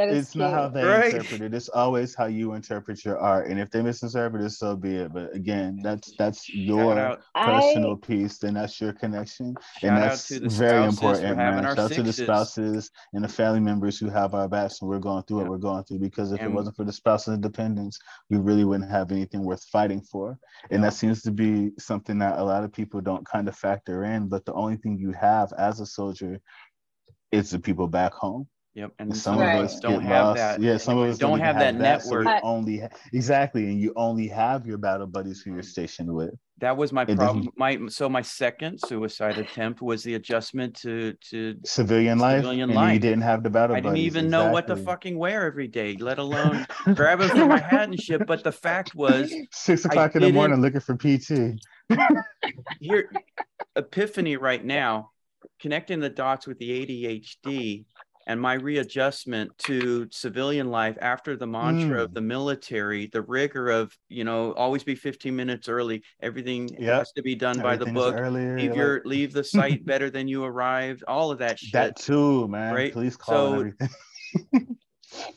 that 0.00 0.14
is 0.14 0.26
it's 0.28 0.36
not 0.36 0.52
how 0.52 0.68
they 0.68 0.84
Right. 0.84 1.14
interpret 1.14 1.40
it. 1.42 1.54
It's 1.54 1.68
always 1.68 2.14
how 2.14 2.26
you 2.26 2.54
interpret 2.54 3.04
your 3.04 3.18
art. 3.18 3.48
And 3.48 3.60
if 3.60 3.70
they 3.70 3.82
misinterpret 3.82 4.42
it, 4.42 4.50
so 4.50 4.76
be 4.76 4.96
it. 4.96 5.12
But 5.12 5.34
again, 5.34 5.78
that's 5.82 6.16
that's 6.16 6.48
your 6.48 6.98
out, 6.98 7.20
personal 7.34 7.96
piece, 7.96 8.38
then 8.38 8.54
that's 8.54 8.80
your 8.80 8.92
connection. 8.92 9.54
shout 9.78 9.92
and 9.92 9.96
that's 10.02 10.30
very 10.30 10.84
important, 10.86 11.36
man. 11.36 11.62
Shout 11.64 11.78
out 11.78 11.92
to 11.92 12.02
the 12.02 12.12
spouses 12.12 12.90
and 13.12 13.22
the 13.22 13.28
family 13.28 13.60
members 13.60 13.98
who 13.98 14.08
have 14.08 14.34
our 14.34 14.48
backs 14.48 14.80
when 14.80 14.88
we're 14.90 14.98
going 14.98 15.22
through 15.24 15.38
Yeah. 15.38 15.42
what 15.44 15.50
we're 15.50 15.58
going 15.58 15.84
through. 15.84 15.98
Because 15.98 16.32
if 16.32 16.40
And- 16.40 16.50
it 16.50 16.54
wasn't 16.54 16.76
for 16.76 16.84
the 16.84 16.92
spouses 16.92 17.34
and 17.34 17.42
dependents, 17.42 17.98
we 18.30 18.38
really 18.38 18.64
wouldn't 18.64 18.90
have 18.90 19.12
anything 19.12 19.44
worth 19.44 19.64
fighting 19.64 20.00
for. 20.00 20.38
And 20.70 20.80
Yeah. 20.82 20.88
that 20.90 20.94
seems 20.94 21.22
to 21.22 21.30
be 21.30 21.72
something 21.78 22.18
that 22.18 22.38
a 22.38 22.44
lot 22.44 22.64
of 22.64 22.72
people 22.72 23.00
don't 23.00 23.26
kind 23.26 23.48
of 23.48 23.56
factor 23.56 24.04
in. 24.04 24.28
But 24.28 24.44
the 24.46 24.54
only 24.54 24.76
thing 24.76 24.98
you 24.98 25.12
have 25.12 25.52
as 25.58 25.80
a 25.80 25.86
soldier 25.86 26.40
is 27.32 27.50
the 27.50 27.58
people 27.58 27.86
back 27.86 28.12
home. 28.14 28.48
Yep, 28.74 28.92
And 29.00 29.16
some 29.16 29.34
of 29.34 29.42
us 29.48 29.80
don't 29.80 30.00
have 30.02 30.26
lost. 30.26 30.36
that. 30.38 30.60
Yeah, 30.62 30.76
some 30.76 30.96
of 30.96 31.08
us 31.10 31.18
don't 31.18 31.38
even 31.38 31.44
have 31.44 31.58
that 31.58 32.02
so 32.04 32.18
we 32.18 32.24
network. 32.24 32.40
only 32.44 32.78
ha- 32.78 32.88
exactly, 33.12 33.64
and 33.64 33.80
you 33.80 33.92
only 33.96 34.28
have 34.28 34.64
your 34.64 34.78
battle 34.78 35.08
buddies 35.08 35.40
who 35.42 35.52
you're 35.54 35.62
stationed 35.64 36.08
with. 36.14 36.30
That 36.58 36.76
was 36.76 36.92
my 36.92 37.02
It 37.02 37.16
problem. 37.16 37.38
doesn't- 37.46 37.58
My 37.58 37.78
so 37.88 38.08
my 38.08 38.22
second 38.22 38.78
suicide 38.86 39.38
attempt 39.38 39.82
was 39.82 40.04
the 40.04 40.14
adjustment 40.14 40.76
to 40.82 41.14
to. 41.30 41.56
Civilian 41.64 42.20
life, 42.20 42.42
Civilian 42.42 42.70
and 42.70 42.92
you 42.92 43.00
didn't 43.00 43.22
have 43.22 43.42
the 43.42 43.50
battle 43.50 43.74
buddies. 43.74 43.78
I 43.78 43.80
didn't 43.80 43.92
buddies. 43.94 44.06
even 44.06 44.30
know 44.30 44.52
what 44.52 44.68
to 44.68 44.76
fucking 44.76 45.18
wear 45.18 45.46
every 45.46 45.66
day, 45.66 45.96
let 45.96 46.18
alone 46.20 46.64
grab 46.94 47.20
it 47.22 47.30
from 47.30 47.48
my 47.48 47.58
hat 47.58 47.88
and 47.88 48.00
shit. 48.00 48.24
But 48.24 48.44
the 48.44 48.52
fact 48.52 48.94
was, 48.94 49.34
Six 49.52 49.84
I 49.84 49.88
o'clock 49.88 50.14
in 50.14 50.22
the 50.22 50.32
morning 50.32 50.60
looking 50.60 50.80
for 50.80 50.94
PT. 50.96 51.58
here 52.80 53.10
epiphany 53.74 54.36
right 54.36 54.64
now 54.64 55.10
connecting 55.60 55.98
the 55.98 56.08
dots 56.10 56.46
with 56.46 56.58
the 56.58 56.70
adhd 56.86 57.84
and 58.30 58.40
my 58.40 58.54
readjustment 58.54 59.50
to 59.58 60.06
civilian 60.10 60.70
life 60.70 60.96
after 61.00 61.36
the 61.36 61.46
mantra 61.46 62.02
of 62.04 62.10
Mm. 62.10 62.14
the 62.14 62.20
military 62.20 63.06
the 63.08 63.22
rigor 63.22 63.66
of 63.70 63.96
you 64.08 64.24
know 64.28 64.52
always 64.52 64.84
be 64.84 64.94
15 64.94 65.34
minutes 65.34 65.68
early 65.68 66.02
everything 66.22 66.68
Yep. 66.68 66.98
has 66.98 67.12
to 67.12 67.22
be 67.22 67.34
done 67.34 67.58
by 67.60 67.74
the 67.76 67.86
book 67.86 68.14
earlier. 68.16 68.56
leave 68.56 68.76
like- 68.76 69.04
leave 69.14 69.32
the 69.32 69.42
site 69.42 69.84
better 69.84 70.08
than 70.10 70.28
you 70.28 70.44
arrived 70.44 71.02
all 71.08 71.30
of 71.32 71.38
that 71.38 71.58
shit 71.58 71.72
that 71.72 71.96
too, 71.96 72.46
man. 72.48 72.74
right? 72.74 72.92
Police 72.92 73.16
call 73.16 73.34
So- 73.34 73.52
everything. 73.60 73.88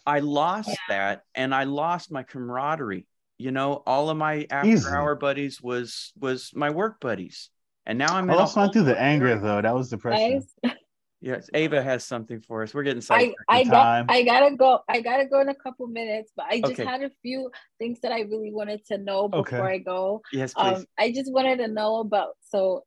I 0.05 0.19
lost 0.19 0.77
that 0.89 1.23
and 1.33 1.53
I 1.55 1.63
lost 1.63 2.11
my 2.11 2.21
camaraderie. 2.23 3.07
You 3.39 3.51
know, 3.51 3.81
all 3.87 4.09
of 4.11 4.17
my 4.17 4.45
after 4.51 4.69
Easy. 4.69 4.87
hour 4.89 5.15
buddies 5.15 5.59
was 5.61 6.13
was 6.19 6.51
my 6.53 6.69
work 6.69 6.99
buddies. 7.01 7.49
And 7.87 7.97
now 7.97 8.11
I'm 8.15 8.29
I 8.29 8.33
in 8.33 8.39
a 8.39 8.41
lost 8.43 8.55
mine 8.55 8.71
through 8.71 8.83
the 8.83 8.99
anger 9.01 9.37
though. 9.39 9.61
That 9.61 9.73
was 9.75 9.89
depression. 9.89 10.43
Guys, 10.63 10.75
Yes, 11.23 11.49
Ava 11.53 11.81
has 11.81 12.03
something 12.03 12.41
for 12.41 12.63
us. 12.63 12.73
We're 12.73 12.83
getting 12.83 12.99
I 12.99 13.01
sidetracked. 13.01 13.39
I 13.47 13.63
time. 13.63 14.07
got 14.07 14.15
I 14.15 14.23
gotta 14.23 14.55
go. 14.57 14.79
I 14.89 14.99
gotta 14.99 15.25
go 15.25 15.39
in 15.39 15.47
a 15.47 15.55
couple 15.55 15.87
minutes, 15.87 16.33
but 16.35 16.47
I 16.49 16.59
just 16.59 16.73
Okay. 16.73 16.83
had 16.83 17.01
a 17.01 17.09
few 17.21 17.49
things 17.79 18.01
that 18.01 18.11
I 18.11 18.21
really 18.21 18.51
wanted 18.51 18.85
to 18.87 18.97
know 18.97 19.29
before 19.29 19.41
Okay. 19.41 19.75
I 19.75 19.77
go. 19.77 20.21
yes, 20.33 20.53
please. 20.53 20.79
Um, 20.79 20.85
I 20.99 21.13
just 21.13 21.31
wanted 21.31 21.59
to 21.59 21.69
know 21.69 22.01
about 22.01 22.31
so 22.41 22.83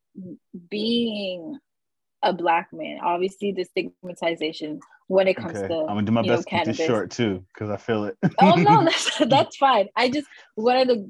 being 0.69 1.59
a 2.23 2.35
black 2.35 2.69
man. 2.75 2.99
Obviously, 3.03 3.53
the 3.53 3.65
stigmatization 3.65 4.81
when 5.09 5.29
it 5.29 5.37
comes 5.37 5.57
Okay, 5.57 5.69
to 5.69 5.81
I'm 5.81 5.87
gonna 5.87 6.03
do 6.03 6.13
my 6.13 6.23
you 6.23 6.31
know, 6.31 6.37
best 6.37 6.49
to 6.49 6.57
keep 6.57 6.65
this 6.67 6.77
short 6.77 7.11
too, 7.11 7.45
because 7.55 7.71
I 7.71 7.77
feel 7.77 8.05
it. 8.05 8.17
oh 8.41 8.55
no, 8.57 8.85
that's, 8.85 9.19
that's 9.29 9.57
fine. 9.57 9.89
I 9.97 10.09
just 10.11 10.27
wanted 10.57 10.89
to, 10.89 11.05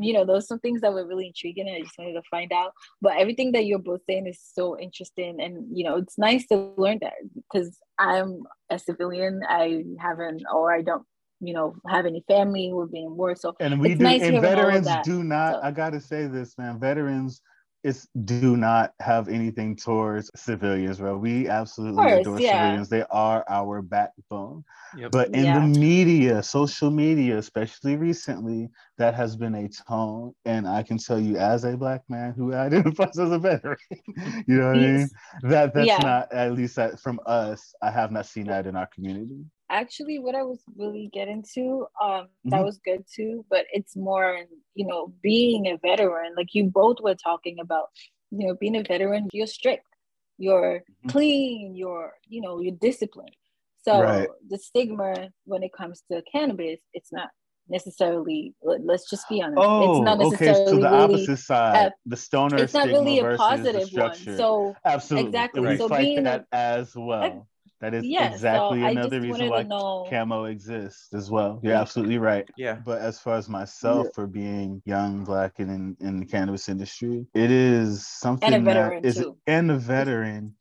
you 0.00 0.12
know, 0.12 0.24
those 0.24 0.48
some 0.48 0.58
things 0.58 0.80
that 0.80 0.92
were 0.92 1.06
really 1.06 1.28
intriguing, 1.28 1.68
and 1.68 1.76
I 1.76 1.80
just 1.80 1.96
wanted 1.98 2.14
to 2.14 2.22
find 2.30 2.52
out. 2.52 2.72
But 3.00 3.18
everything 3.18 3.52
that 3.52 3.66
you're 3.66 3.78
both 3.78 4.00
saying 4.08 4.26
is 4.26 4.40
so 4.42 4.78
interesting, 4.78 5.40
and 5.40 5.66
you 5.76 5.84
know, 5.84 5.96
it's 5.96 6.18
nice 6.18 6.46
to 6.48 6.72
learn 6.76 6.98
that 7.02 7.14
because 7.34 7.78
I'm 7.98 8.42
a 8.70 8.78
civilian. 8.78 9.42
I 9.48 9.84
haven't, 10.00 10.42
or 10.52 10.74
I 10.74 10.82
don't, 10.82 11.04
you 11.40 11.54
know, 11.54 11.76
have 11.88 12.04
any 12.06 12.24
family 12.26 12.68
who 12.70 12.80
have 12.80 12.90
been 12.90 13.04
in 13.04 13.16
war. 13.16 13.36
So 13.36 13.54
And 13.60 13.80
we 13.80 13.94
do, 13.94 14.02
nice 14.02 14.22
and 14.22 14.36
of 14.36 14.42
veterans 14.42 14.88
do 15.04 15.22
not. 15.22 15.54
So- 15.54 15.60
I 15.62 15.70
gotta 15.70 16.00
say 16.00 16.26
this, 16.26 16.58
man. 16.58 16.80
Veterans, 16.80 17.40
it's 17.86 18.08
do 18.24 18.56
not 18.56 18.92
have 19.00 19.28
anything 19.28 19.76
towards 19.76 20.30
civilians, 20.36 20.98
bro. 20.98 21.16
We 21.16 21.48
absolutely 21.48 22.02
Of 22.02 22.24
course, 22.24 22.26
adore 22.26 22.40
yeah. 22.40 22.50
civilians. 22.52 22.88
They 22.88 23.04
are 23.10 23.44
our 23.48 23.82
backbone. 23.82 24.64
Yep. 24.96 25.12
But 25.12 25.28
in 25.34 25.44
Yeah. 25.44 25.60
the 25.60 25.66
media, 25.66 26.42
social 26.42 26.90
media, 26.90 27.38
especially 27.38 27.96
recently, 27.96 28.68
that 28.98 29.14
has 29.14 29.36
been 29.36 29.54
a 29.54 29.68
tone. 29.68 30.34
And 30.44 30.66
I 30.66 30.82
can 30.82 30.98
tell 30.98 31.20
you, 31.20 31.36
as 31.36 31.64
a 31.64 31.76
black 31.76 32.02
man 32.08 32.32
who 32.32 32.52
identifies 32.54 33.18
as 33.18 33.30
a 33.30 33.38
veteran, 33.38 33.76
you 34.46 34.56
know 34.58 34.68
what 34.68 34.78
I 34.78 34.86
mean? 34.86 35.10
That 35.42 35.74
that's 35.74 35.86
Yeah. 35.88 35.98
not 36.02 36.32
at 36.32 36.52
least 36.52 36.76
that 36.76 36.98
from 37.00 37.20
us. 37.26 37.74
I 37.82 37.90
have 37.90 38.10
not 38.10 38.26
seen 38.26 38.46
that 38.46 38.66
in 38.66 38.76
our 38.76 38.88
community. 38.94 39.44
Actually 39.70 40.18
what 40.18 40.34
I 40.34 40.42
was 40.42 40.60
really 40.76 41.08
getting 41.12 41.44
to, 41.54 41.86
um, 42.02 42.28
that 42.46 42.60
Mhm. 42.60 42.64
was 42.64 42.78
good 42.84 43.04
too, 43.12 43.44
but 43.50 43.64
it's 43.72 43.96
more 43.96 44.38
you 44.74 44.86
know, 44.86 45.12
being 45.22 45.66
a 45.68 45.76
veteran, 45.78 46.34
like 46.36 46.54
you 46.54 46.64
both 46.64 46.98
were 47.00 47.14
talking 47.14 47.60
about, 47.60 47.86
you 48.30 48.46
know, 48.46 48.54
being 48.60 48.76
a 48.76 48.82
veteran, 48.82 49.28
you're 49.32 49.46
strict, 49.46 49.86
you're 50.38 50.82
Mhm. 51.04 51.10
clean, 51.10 51.74
you're, 51.74 52.12
you 52.28 52.42
know, 52.42 52.60
you're 52.60 52.76
disciplined. 52.80 53.34
So 53.82 54.00
Right. 54.00 54.28
the 54.48 54.58
stigma 54.58 55.30
when 55.44 55.62
it 55.62 55.72
comes 55.72 56.02
to 56.10 56.22
cannabis, 56.30 56.80
it's 56.92 57.10
not 57.12 57.30
necessarily 57.68 58.54
let- 58.62 58.84
let's 58.84 59.08
just 59.08 59.28
be 59.28 59.42
honest. 59.42 59.56
Oh, 59.60 59.82
it's 59.82 60.00
not 60.04 60.20
okay. 60.20 60.46
necessarily 60.46 60.64
So 60.64 60.76
the 60.76 60.90
really 60.90 61.04
opposite 61.04 61.38
side, 61.38 61.92
the 62.04 62.16
stoner 62.16 62.56
it's 62.62 62.74
not 62.74 62.86
really 62.88 63.18
a 63.18 63.24
positive 63.36 63.92
one. 63.92 64.12
So 64.12 64.74
Absolutely. 64.84 65.28
exactly. 65.28 65.62
We 65.62 65.76
So 65.76 65.88
being 65.88 66.18
a- 66.18 66.22
that 66.22 66.46
as 66.52 66.94
well. 66.94 67.48
That 67.80 67.94
is 67.94 68.06
yeah, 68.06 68.32
exactly 68.32 68.80
so 68.80 68.86
another 68.86 69.20
reason 69.20 69.48
why 69.48 69.64
camo 70.08 70.44
exists 70.44 71.12
as 71.12 71.30
well. 71.30 71.60
You're 71.62 71.74
absolutely 71.74 72.18
right. 72.18 72.48
Yeah. 72.56 72.78
But 72.84 73.02
as 73.02 73.18
far 73.18 73.36
as 73.36 73.48
myself 73.48 74.08
for 74.14 74.26
being 74.26 74.80
young, 74.86 75.24
black, 75.24 75.58
and 75.58 75.70
in, 75.70 75.96
in 76.00 76.20
the 76.20 76.26
cannabis 76.26 76.68
industry, 76.68 77.26
it 77.34 77.50
is 77.50 78.06
something 78.06 78.64
veteran, 78.64 79.02
that 79.02 79.08
is 79.08 79.16
too. 79.16 79.36
and 79.46 79.70
a 79.70 79.76
veteran. 79.76 80.54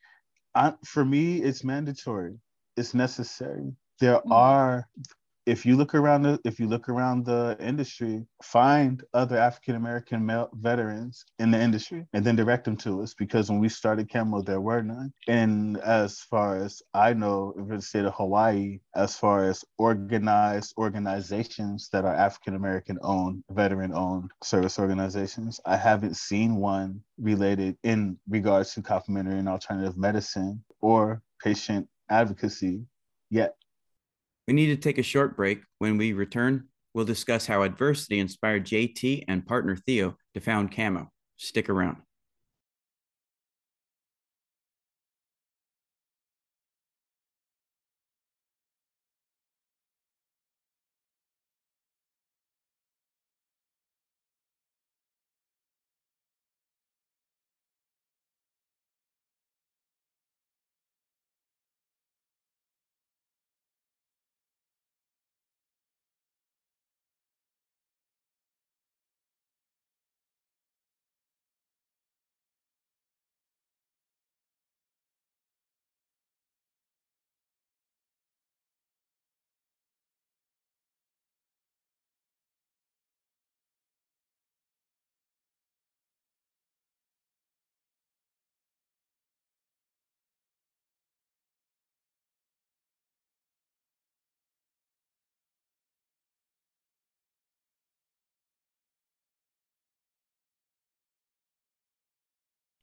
I, 0.56 0.74
for 0.86 1.06
me, 1.06 1.42
it's 1.42 1.64
mandatory. 1.64 2.38
It's 2.78 2.94
necessary. 2.94 3.74
There 4.00 4.20
Mhm. 4.26 4.32
are 4.32 4.90
if 5.46 5.66
you 5.66 5.76
look 5.76 5.94
around 5.94 6.24
the 6.24 6.40
if 6.44 6.60
you 6.60 6.68
look 6.68 6.90
around 6.90 7.26
the 7.26 7.56
industry, 7.60 8.26
find 8.42 9.04
other 9.14 9.38
African 9.38 9.76
American 9.76 10.26
male 10.26 10.50
veterans 10.54 11.26
in 11.40 11.52
the 11.52 11.62
industry 11.62 12.06
and 12.14 12.26
then 12.26 12.36
direct 12.36 12.66
them 12.66 12.78
to 12.78 13.02
us 13.02 13.14
because 13.14 13.50
when 13.50 13.60
we 13.60 13.70
started 13.70 14.12
Camo, 14.12 14.42
there 14.42 14.62
were 14.62 14.82
none. 14.82 15.14
And 15.28 15.78
as 15.78 16.20
far 16.20 16.58
as 16.58 16.82
I 16.94 17.14
know, 17.14 17.54
in 17.58 17.68
the 17.68 17.82
state 17.82 18.06
of 18.06 18.14
Hawaii, 18.16 18.80
as 18.96 19.16
far 19.16 19.46
as 19.46 19.64
organized 19.78 20.74
organizations 20.78 21.90
that 21.92 22.06
are 22.06 22.16
African 22.16 22.56
American 22.56 22.98
owned, 23.02 23.44
veteran 23.52 23.94
owned 23.94 24.32
service 24.44 24.80
organizations, 24.80 25.60
I 25.66 25.78
haven't 25.78 26.18
seen 26.18 26.56
one 26.56 27.02
related 27.20 27.78
in 27.84 28.18
regards 28.28 28.74
to 28.74 28.82
complementary 28.82 29.40
and 29.40 29.50
alternative 29.50 29.98
medicine 29.98 30.64
or 30.82 31.22
patient 31.44 31.88
advocacy 32.10 32.82
yet. 33.30 33.56
We 34.48 34.54
need 34.54 34.68
to 34.68 34.78
take 34.78 34.98
a 34.98 35.04
short 35.04 35.36
break. 35.36 35.62
When 35.80 35.98
we 35.98 36.14
return, 36.14 36.70
we'll 36.94 37.06
discuss 37.06 37.48
how 37.48 37.64
adversity 37.64 38.20
inspired 38.20 38.66
JT 38.66 39.26
and 39.28 39.46
partner 39.46 39.76
Theo 39.76 40.18
to 40.34 40.40
found 40.40 40.72
Camo. 40.72 41.10
Stick 41.38 41.70
around. 41.70 41.98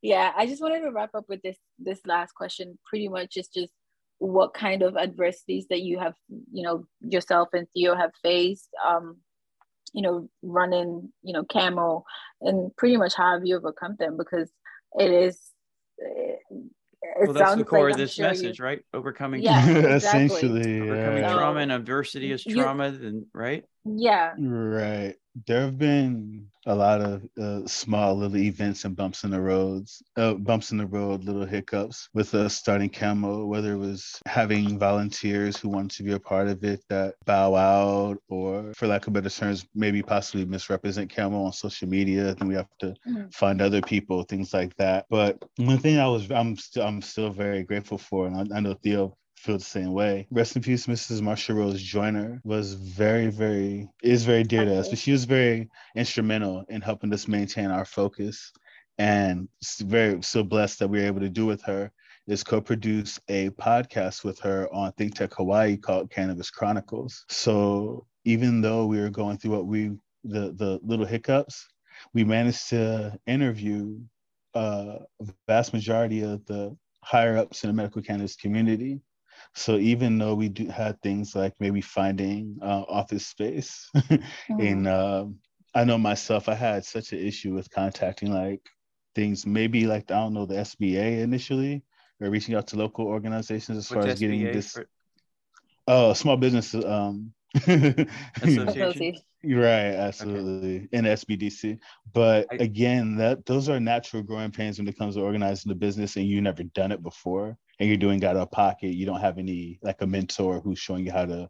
Yeah 0.03 0.33
i 0.37 0.47
just 0.47 0.61
wanted 0.61 0.81
to 0.81 0.91
wrap 0.93 1.15
up 1.15 1.25
with 1.29 1.41
this 1.43 1.57
this 1.79 2.01
last 2.07 2.33
question 2.35 2.79
pretty 2.85 3.09
much 3.09 3.37
is 3.37 3.49
just 3.49 3.73
what 4.19 4.53
kind 4.55 4.83
of 4.83 4.97
adversities 4.97 5.67
that 5.71 5.81
you 5.83 5.99
have 5.99 6.15
you 6.53 6.63
know 6.63 6.85
yourself 7.01 7.49
and 7.55 7.67
theo 7.75 7.95
have 7.95 8.11
faced 8.23 8.69
um 8.87 9.17
you 9.95 10.03
know 10.03 10.29
running 10.43 11.13
you 11.23 11.33
know 11.33 11.45
camo 11.45 12.05
and 12.41 12.75
pretty 12.77 12.97
much 12.97 13.15
how 13.15 13.33
have 13.33 13.45
you 13.45 13.57
overcome 13.57 13.97
them 13.99 14.17
because 14.17 14.51
it 14.99 15.11
is 15.11 15.41
it, 15.99 16.39
it 16.51 16.63
well, 17.25 17.33
that's 17.33 17.57
the 17.57 17.65
core 17.65 17.85
like 17.87 17.95
of 17.95 17.97
I'm 17.97 18.01
this 18.05 18.13
sure 18.15 18.27
you- 18.27 18.31
message, 18.31 18.61
right? 18.61 18.81
Overcoming 18.95 19.43
Yeah, 19.43 19.61
trauma. 19.65 19.79
exactly. 19.97 20.25
Essentially, 20.25 20.81
Overcoming 20.83 21.23
yeah. 21.25 21.33
trauma 21.35 21.61
and 21.61 21.73
adversity 21.73 22.31
is 22.31 22.47
You- 22.47 22.55
trauma, 22.57 22.93
then 22.93 23.27
right? 23.35 23.65
Yeah 23.85 24.33
Right. 24.39 25.15
There 25.47 25.63
have 25.63 25.79
been 25.79 26.47
a 26.67 26.75
lot 26.75 27.01
of 27.01 27.23
uh, 27.41 27.67
small 27.67 28.15
little 28.17 28.37
events 28.37 28.85
and 28.85 28.95
bumps 28.95 29.25
in 29.25 29.31
the 29.31 29.41
roads, 29.41 30.03
uh, 30.17 30.35
bumps 30.35 30.73
in 30.73 30.79
the 30.79 30.87
road, 30.87 31.25
little 31.25 31.47
hiccups 31.47 32.09
with 32.15 32.35
us 32.35 32.55
starting 32.55 32.91
Camo, 32.91 33.47
whether 33.47 33.73
it 33.73 33.79
was 33.79 34.21
having 34.27 34.79
volunteers 34.79 35.57
who 35.59 35.71
wanted 35.71 35.91
to 35.93 36.03
be 36.03 36.13
a 36.13 36.21
part 36.21 36.49
of 36.49 36.63
it 36.65 36.83
that 36.91 37.15
bow 37.27 37.55
out 37.55 38.19
or, 38.29 38.73
for 38.75 38.87
lack 38.87 39.07
of 39.07 39.15
better 39.15 39.31
terms, 39.31 39.67
maybe 39.75 40.03
possibly 40.03 40.45
misrepresent 40.45 41.15
Camo 41.15 41.45
on 41.45 41.53
social 41.53 41.89
media. 41.89 42.35
Then 42.35 42.49
we 42.49 42.55
have 42.55 42.69
to 42.81 42.95
Mhm. 43.09 43.33
find 43.35 43.61
other 43.63 43.81
people, 43.83 44.23
things 44.25 44.53
like 44.53 44.77
that. 44.77 45.07
But 45.11 45.39
one 45.57 45.79
thing 45.79 45.99
I 45.99 46.09
was, 46.09 46.31
I'm 46.31 46.57
still, 46.57 46.87
I'm 46.87 47.03
still 47.03 47.31
very 47.31 47.65
grateful 47.65 47.99
for, 47.99 48.27
and 48.27 48.37
I, 48.53 48.59
I 48.59 48.61
know 48.61 48.75
Theo 48.75 49.17
feel 49.43 49.59
the 49.59 49.65
same 49.65 49.93
way. 49.93 50.27
Rest 50.31 50.55
in 50.55 50.63
peace, 50.63 50.87
Mrs. 50.87 51.21
Marsha 51.21 51.55
Rose 51.55 51.83
Joyner 51.83 52.41
was 52.45 52.75
very, 52.75 53.27
very 53.27 53.89
is 54.03 54.25
very 54.25 54.45
dear 54.45 54.65
to 54.65 54.79
us, 54.79 54.89
but 54.89 54.99
she 54.99 55.11
was 55.11 55.25
very 55.25 55.69
instrumental 55.97 56.65
in 56.69 56.81
helping 56.81 57.13
us 57.13 57.27
maintain 57.27 57.71
our 57.71 57.85
focus. 57.85 58.53
And 58.99 59.49
very 59.81 60.23
so 60.23 60.45
blessed 60.45 60.79
that 60.79 60.89
we 60.89 61.01
were 61.01 61.07
able 61.07 61.21
to 61.21 61.29
do 61.29 61.45
with 61.45 61.63
her 61.63 61.91
is 62.29 62.45
co-produce 62.45 63.19
a 63.29 63.51
podcast 63.51 64.23
with 64.23 64.39
her 64.41 64.73
on 64.73 64.93
Think 64.93 65.17
Tech 65.17 65.35
Hawaii 65.35 65.77
called 65.77 66.11
Cannabis 66.11 66.51
Chronicles. 66.51 67.25
So 67.29 68.07
even 68.25 68.61
though 68.61 68.87
we 68.87 69.01
were 69.01 69.11
going 69.11 69.39
through 69.39 69.53
what 69.53 69.67
we 69.67 69.91
the 70.23 70.53
the 70.53 70.79
little 70.85 71.07
hiccups, 71.07 71.67
we 72.15 72.23
managed 72.23 72.69
to 72.69 73.19
interview 73.27 73.99
uh, 74.55 74.99
a 75.21 75.27
vast 75.49 75.73
majority 75.73 76.23
of 76.23 76.45
the 76.47 76.77
higher 77.03 77.37
ups 77.37 77.65
in 77.65 77.71
the 77.71 77.75
medical 77.75 78.03
cannabis 78.03 78.37
community. 78.37 79.01
So 79.55 79.77
even 79.77 80.19
though 80.19 80.35
we 80.35 80.49
do 80.49 80.69
had 80.69 81.01
things 81.03 81.35
like 81.35 81.55
maybe 81.61 81.81
finding 81.81 82.59
uh, 82.63 82.83
office 82.89 83.27
space, 83.27 83.91
and 84.49 84.89
um 84.89 85.37
I 85.75 85.85
know 85.85 85.97
myself, 85.97 86.49
I 86.49 86.55
had 86.55 86.85
such 86.85 87.13
an 87.13 87.19
issue 87.19 87.55
with 87.55 87.71
contacting 87.71 88.31
like 88.33 88.61
things, 89.15 89.47
maybe 89.47 89.87
like 89.87 90.11
I 90.11 90.21
don't 90.21 90.35
know 90.35 90.47
the 90.47 90.57
SBA 90.57 91.21
initially, 91.23 91.83
or 92.21 92.31
reaching 92.31 92.55
out 92.55 92.67
to 92.69 92.77
local 92.77 93.07
organizations 93.07 93.79
as 93.79 93.89
far 93.89 93.99
What's 93.99 94.13
as 94.13 94.21
getting 94.21 94.53
this. 94.53 94.73
for- 94.73 94.89
Oh, 95.89 96.13
small 96.13 96.37
business. 96.37 96.75
Um, 96.75 97.33
Association. 97.55 98.09
Association. 98.43 99.17
You're 99.43 99.63
right, 99.63 99.95
absolutely. 99.95 100.89
In 100.93 101.05
SBDC. 101.05 101.79
But 102.13 102.47
I- 102.51 102.57
again, 102.57 103.17
that 103.17 103.45
those 103.47 103.69
are 103.69 103.81
natural 103.81 104.23
growing 104.23 104.53
pains 104.53 104.79
when 104.79 104.87
it 104.89 104.97
comes 104.97 105.17
to 105.17 105.23
organizing 105.23 105.71
the 105.71 105.75
business 105.75 106.17
and 106.17 106.27
you've 106.27 106.45
never 106.45 106.63
done 106.63 106.93
it 106.93 107.03
before 107.03 107.59
and 107.79 107.89
you're 107.89 107.99
doing 107.99 108.25
out 108.25 108.37
of 108.37 108.51
pocket. 108.51 108.95
You 108.95 109.07
don't 109.07 109.21
have 109.21 109.39
any 109.39 109.79
like 109.83 110.03
a 110.03 110.07
mentor 110.07 110.61
who's 110.61 110.79
showing 110.79 111.05
you 111.05 111.13
how 111.13 111.27
to 111.27 111.49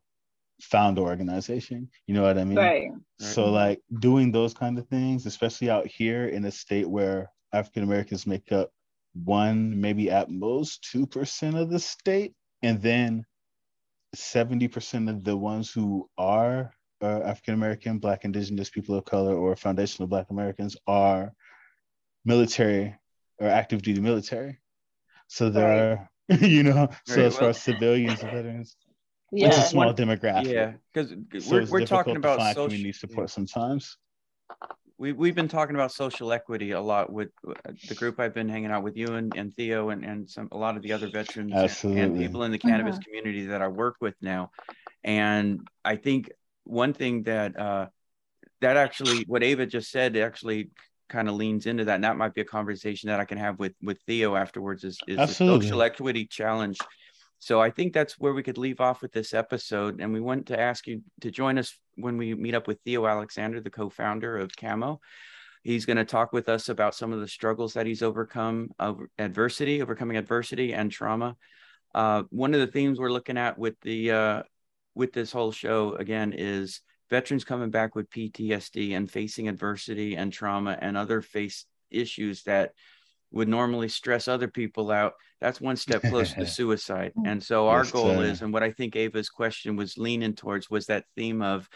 found 0.60 0.98
an 0.98 1.04
organization. 1.04 1.90
You 2.06 2.14
know 2.14 2.22
what 2.22 2.38
I 2.38 2.44
mean? 2.44 2.56
right 2.56 2.90
So 3.18 3.50
like 3.50 3.80
doing 3.98 4.32
those 4.32 4.54
kind 4.54 4.78
of 4.78 4.88
things, 4.88 5.26
especially 5.26 5.70
out 5.70 5.86
here 5.86 6.26
in 6.26 6.44
a 6.44 6.50
state 6.50 6.88
where 6.88 7.30
African 7.52 7.82
Americans 7.82 8.26
make 8.26 8.52
up 8.52 8.70
one, 9.14 9.80
maybe 9.80 10.10
at 10.10 10.30
most 10.30 10.88
two 10.90 11.06
percent 11.06 11.56
of 11.56 11.70
the 11.70 11.78
state, 11.78 12.34
and 12.62 12.80
then 12.80 13.24
seventy 14.14 14.68
percent 14.68 15.08
of 15.08 15.24
the 15.24 15.36
ones 15.36 15.70
who 15.70 16.08
are 16.16 16.72
uh, 17.02 17.20
African 17.24 17.54
American, 17.54 17.98
Black, 17.98 18.24
Indigenous 18.24 18.70
people 18.70 18.94
of 18.94 19.04
color, 19.04 19.34
or 19.34 19.56
foundational 19.56 20.06
Black 20.06 20.30
Americans 20.30 20.76
are 20.86 21.32
military 22.24 22.94
or 23.38 23.48
active 23.48 23.82
duty 23.82 24.00
military. 24.00 24.60
So 25.26 25.50
there 25.50 25.92
are, 25.92 26.10
you 26.40 26.62
know, 26.62 26.88
so 27.06 27.16
Right, 27.16 27.24
as 27.26 27.36
far 27.38 27.48
as 27.50 27.60
civilians 27.62 28.20
and 28.22 28.30
veterans, 28.30 28.76
Yeah. 29.32 29.48
it's 29.48 29.58
a 29.58 29.62
small 29.62 29.86
One- 29.86 29.96
demographic. 29.96 30.52
Yeah, 30.52 30.72
because 30.92 31.10
So 31.46 31.56
we're, 31.56 31.66
we're 31.66 31.86
talking 31.86 32.16
about 32.16 32.38
find 32.38 32.54
social. 32.54 32.68
community 32.68 32.92
support 32.92 33.30
sometimes. 33.30 33.96
We 34.98 35.12
we've 35.12 35.34
been 35.34 35.48
talking 35.48 35.74
about 35.74 35.90
social 35.90 36.32
equity 36.32 36.70
a 36.72 36.80
lot 36.80 37.12
with 37.12 37.30
uh, 37.48 37.54
the 37.88 37.94
group 37.96 38.20
I've 38.20 38.34
been 38.34 38.48
hanging 38.48 38.70
out 38.70 38.84
with 38.84 38.96
you 38.96 39.14
and, 39.14 39.34
and 39.36 39.52
Theo 39.56 39.88
and, 39.90 40.04
and 40.04 40.30
some 40.30 40.48
a 40.52 40.56
lot 40.56 40.76
of 40.76 40.82
the 40.82 40.92
other 40.92 41.08
veterans 41.08 41.52
and- 41.84 41.98
and, 41.98 42.16
people 42.16 42.44
in 42.44 42.52
the 42.52 42.58
cannabis 42.58 42.98
Mhm. 42.98 43.04
community 43.04 43.46
that 43.46 43.62
I 43.62 43.68
work 43.68 43.96
with 44.00 44.14
now. 44.20 44.52
And 45.02 45.66
I 45.84 45.96
think 45.96 46.30
one 46.64 46.92
thing 46.92 47.24
that 47.24 47.58
uh 47.58 47.86
that 48.60 48.76
actually 48.76 49.24
what 49.26 49.42
Ava 49.42 49.66
just 49.66 49.90
said 49.90 50.16
actually 50.16 50.70
kind 51.12 51.28
of 51.28 51.36
leans 51.36 51.66
into 51.66 51.84
that. 51.84 51.96
And 51.96 52.04
that 52.04 52.16
might 52.16 52.34
be 52.34 52.40
a 52.40 52.44
conversation 52.44 53.08
that 53.08 53.20
I 53.20 53.24
can 53.24 53.38
have 53.38 53.58
with 53.58 53.74
with 53.82 53.98
Theo 54.06 54.34
afterwards 54.34 54.82
is, 54.82 54.98
is 55.06 55.18
the 55.18 55.26
social 55.28 55.82
equity 55.82 56.26
challenge. 56.26 56.78
So 57.38 57.60
I 57.60 57.70
think 57.70 57.92
that's 57.92 58.18
where 58.18 58.32
we 58.32 58.42
could 58.42 58.58
leave 58.58 58.80
off 58.80 59.02
with 59.02 59.12
this 59.12 59.34
episode. 59.34 60.00
And 60.00 60.12
we 60.12 60.20
want 60.20 60.46
to 60.46 60.58
ask 60.58 60.86
you 60.86 61.02
to 61.20 61.30
join 61.30 61.58
us 61.58 61.76
when 61.96 62.16
we 62.16 62.34
meet 62.34 62.54
up 62.54 62.66
with 62.66 62.78
Theo 62.84 63.06
Alexander, 63.06 63.60
the 63.60 63.70
co-founder 63.70 64.38
of 64.38 64.56
Camo. 64.56 65.00
He's 65.62 65.84
going 65.84 65.96
to 65.96 66.04
talk 66.04 66.32
with 66.32 66.48
us 66.48 66.68
about 66.68 66.94
some 66.94 67.12
of 67.12 67.20
the 67.20 67.28
struggles 67.28 67.74
that 67.74 67.86
he's 67.86 68.02
overcome 68.02 68.70
of 68.78 69.00
adversity, 69.18 69.82
overcoming 69.82 70.16
adversity 70.16 70.72
and 70.72 70.90
trauma. 70.90 71.36
Uh, 71.94 72.22
one 72.30 72.54
of 72.54 72.60
the 72.60 72.66
themes 72.66 72.98
we're 72.98 73.12
looking 73.12 73.36
at 73.36 73.58
with 73.58 73.74
the 73.82 74.10
uh, 74.10 74.42
with 74.94 75.12
this 75.12 75.32
whole 75.32 75.52
show 75.52 75.94
again 75.94 76.32
is 76.32 76.80
veterans 77.12 77.44
coming 77.44 77.68
back 77.70 77.94
with 77.94 78.08
PTSD 78.08 78.94
and 78.96 79.08
facing 79.10 79.46
adversity 79.46 80.16
and 80.16 80.32
trauma 80.32 80.78
and 80.80 80.96
other 80.96 81.20
face 81.20 81.66
issues 81.90 82.42
that 82.44 82.72
would 83.32 83.48
normally 83.48 83.88
stress 83.88 84.28
other 84.28 84.48
people 84.48 84.90
out. 84.90 85.12
That's 85.38 85.60
one 85.60 85.76
step 85.76 86.02
closer 86.08 86.40
to 86.40 86.46
suicide. 86.60 87.12
And 87.26 87.42
so 87.42 87.68
our 87.68 87.80
Yes, 87.84 87.92
goal 87.92 88.20
is, 88.22 88.40
and 88.40 88.50
what 88.50 88.62
I 88.62 88.70
think 88.72 88.96
Ava's 88.96 89.28
question 89.28 89.76
was 89.76 89.98
leaning 89.98 90.34
towards 90.34 90.70
was 90.70 90.86
that 90.86 91.04
theme 91.14 91.42
of 91.42 91.68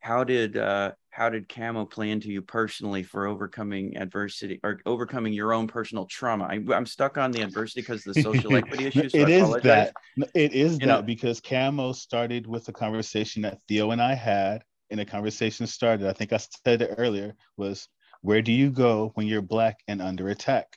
how 0.00 0.24
did 0.24 0.56
uh 0.56 0.92
how 1.10 1.28
did 1.28 1.48
camo 1.48 1.84
play 1.84 2.10
into 2.12 2.28
you 2.30 2.40
personally 2.40 3.02
for 3.02 3.26
overcoming 3.26 3.96
adversity 3.96 4.60
or 4.62 4.80
overcoming 4.86 5.32
your 5.32 5.52
own 5.52 5.66
personal 5.66 6.06
trauma 6.06 6.44
I, 6.44 6.60
i'm 6.72 6.86
stuck 6.86 7.18
on 7.18 7.32
the 7.32 7.40
adversity 7.40 7.80
because 7.80 8.04
the 8.04 8.14
social 8.14 8.54
equity 8.60 8.86
issues 8.86 9.12
so 9.12 9.22
it 9.22 9.28
is 9.28 9.56
that. 9.64 9.92
It 10.34 10.52
is 10.52 10.78
You 10.80 10.86
that 10.86 11.00
know- 11.00 11.02
because 11.02 11.40
Camo 11.40 11.92
started 11.92 12.46
with 12.46 12.68
a 12.68 12.72
conversation 12.72 13.42
that 13.42 13.58
Theo 13.68 13.90
and 13.90 14.00
I 14.00 14.14
had, 14.14 14.62
and 14.90 15.00
the 15.00 15.04
conversation 15.04 15.66
started. 15.66 16.06
I 16.06 16.12
think 16.12 16.32
I 16.32 16.38
said 16.38 16.82
it 16.82 16.94
earlier. 16.98 17.34
Was 17.56 17.88
where 18.22 18.42
do 18.42 18.52
you 18.52 18.70
go 18.70 19.12
when 19.14 19.26
you're 19.26 19.42
black 19.42 19.78
and 19.86 20.02
under 20.02 20.28
attack? 20.28 20.76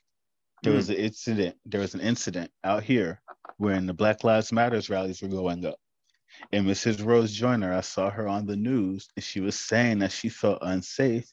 There 0.63 0.73
Mm. 0.73 0.75
was 0.77 0.89
an 0.89 0.95
incident. 0.97 1.55
There 1.65 1.81
was 1.81 1.95
an 1.95 2.01
incident 2.01 2.51
out 2.63 2.83
here 2.83 3.21
when 3.57 3.87
the 3.87 3.93
Black 3.93 4.23
Lives 4.23 4.51
Matters 4.51 4.89
rallies 4.89 5.21
were 5.21 5.27
going 5.27 5.65
up. 5.65 5.75
And 6.51 6.65
Mrs. 6.65 7.03
Rose 7.03 7.33
Joyner, 7.33 7.73
I 7.73 7.81
saw 7.81 8.09
her 8.09 8.27
on 8.27 8.45
the 8.45 8.55
news, 8.55 9.09
and 9.15 9.23
she 9.23 9.41
was 9.41 9.59
saying 9.59 9.99
that 9.99 10.11
she 10.11 10.29
felt 10.29 10.59
unsafe 10.61 11.29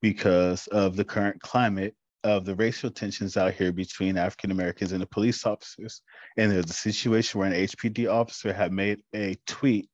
because 0.00 0.66
of 0.68 0.96
the 0.96 1.04
current 1.04 1.40
climate 1.42 1.94
of 2.24 2.44
the 2.44 2.54
racial 2.54 2.90
tensions 2.90 3.36
out 3.36 3.54
here 3.54 3.72
between 3.72 4.16
African 4.16 4.50
Americans 4.50 4.92
and 4.92 5.02
the 5.02 5.06
police 5.06 5.44
officers. 5.44 6.02
And 6.36 6.50
there's 6.50 6.70
a 6.70 6.72
situation 6.72 7.38
where 7.38 7.48
an 7.48 7.54
HPD 7.66 8.10
officer 8.10 8.52
had 8.52 8.72
made 8.72 9.02
a 9.14 9.36
tweet 9.46 9.88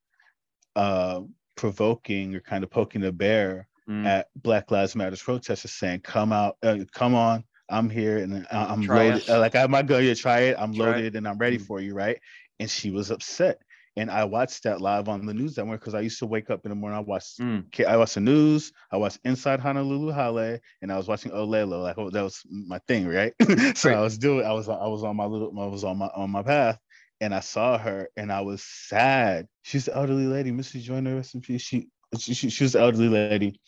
uh, 0.77 1.23
provoking 1.57 2.35
or 2.35 2.41
kind 2.41 2.65
of 2.65 2.71
poking 2.71 3.01
the 3.01 3.13
bear 3.13 3.69
Mm. 3.89 4.07
at 4.07 4.29
Black 4.35 4.71
Lives 4.71 4.97
Matters 4.97 5.23
protesters, 5.23 5.73
saying, 5.73 6.01
"Come 6.01 6.33
out, 6.33 6.57
uh, 6.63 6.79
come 6.93 7.15
on, 7.15 7.45
I'm 7.69 7.91
here, 7.91 8.17
and 8.17 8.47
I- 8.51 8.65
I'm 8.73 8.83
Try 8.83 9.11
loaded. 9.11 9.29
uh, 9.29 9.39
Like 9.41 9.55
I 9.57 9.67
might 9.67 9.87
go, 9.87 9.99
you 9.99 10.15
try 10.15 10.41
it. 10.41 10.57
I'm 10.59 10.73
Try 10.73 10.87
it. 10.87 10.91
loaded, 10.93 11.17
and 11.17 11.29
I'm 11.29 11.37
ready 11.37 11.59
Mm. 11.59 11.67
for 11.67 11.81
you, 11.81 11.93
right?" 11.95 12.19
And 12.61 12.71
she 12.71 12.91
was 12.91 13.11
upset. 13.11 13.59
And 13.97 14.11
I 14.11 14.25
watched 14.25 14.63
that 14.65 14.81
live 14.81 15.09
on 15.09 15.25
the 15.27 15.35
news 15.35 15.55
that 15.55 15.67
morning 15.67 15.79
because 15.81 15.95
I 15.95 16.01
used 16.01 16.19
to 16.21 16.27
wake 16.27 16.49
up 16.51 16.65
in 16.65 16.71
the 16.71 16.75
morning. 16.75 16.97
I 16.97 17.03
watched, 17.03 17.39
Mm. 17.41 17.67
I 17.87 17.97
watched 17.99 18.15
the 18.15 18.21
news. 18.23 18.73
I 18.91 18.97
watched 18.97 19.19
Inside 19.25 19.61
Honolulu 19.61 20.13
Hale, 20.13 20.59
and 20.83 20.91
I 20.91 20.97
was 20.97 21.07
watching 21.07 21.31
Olelo. 21.33 21.83
Like 21.83 21.99
oh, 21.99 22.09
that 22.11 22.23
was 22.23 22.43
my 22.51 22.79
thing, 22.89 23.07
right? 23.07 23.35
so 23.77 23.91
Right. 23.91 23.99
I 23.99 24.01
was 24.01 24.17
doing. 24.17 24.47
I 24.47 24.53
was 24.53 24.69
I 24.71 24.87
was 24.87 25.05
on 25.05 25.15
my 25.15 25.27
little. 25.27 25.53
I 25.61 25.67
was 25.67 25.85
on 25.85 25.99
my 25.99 26.07
on 26.17 26.31
my 26.31 26.43
path, 26.43 26.79
and 27.21 27.35
I 27.35 27.41
saw 27.41 27.79
her, 27.79 28.09
and 28.17 28.33
I 28.33 28.41
was 28.43 28.63
sad. 28.63 29.47
She's 29.63 29.87
the 29.87 29.97
elderly 29.97 30.27
lady, 30.27 30.51
Mrs. 30.51 30.83
Joyner, 30.83 31.17
rest 31.17 31.35
in 31.35 31.41
peace. 31.41 31.63
She 31.63 31.89
she, 32.19 32.35
she, 32.35 32.65
was 32.65 32.77
elderly 32.77 33.09
lady, 33.09 33.61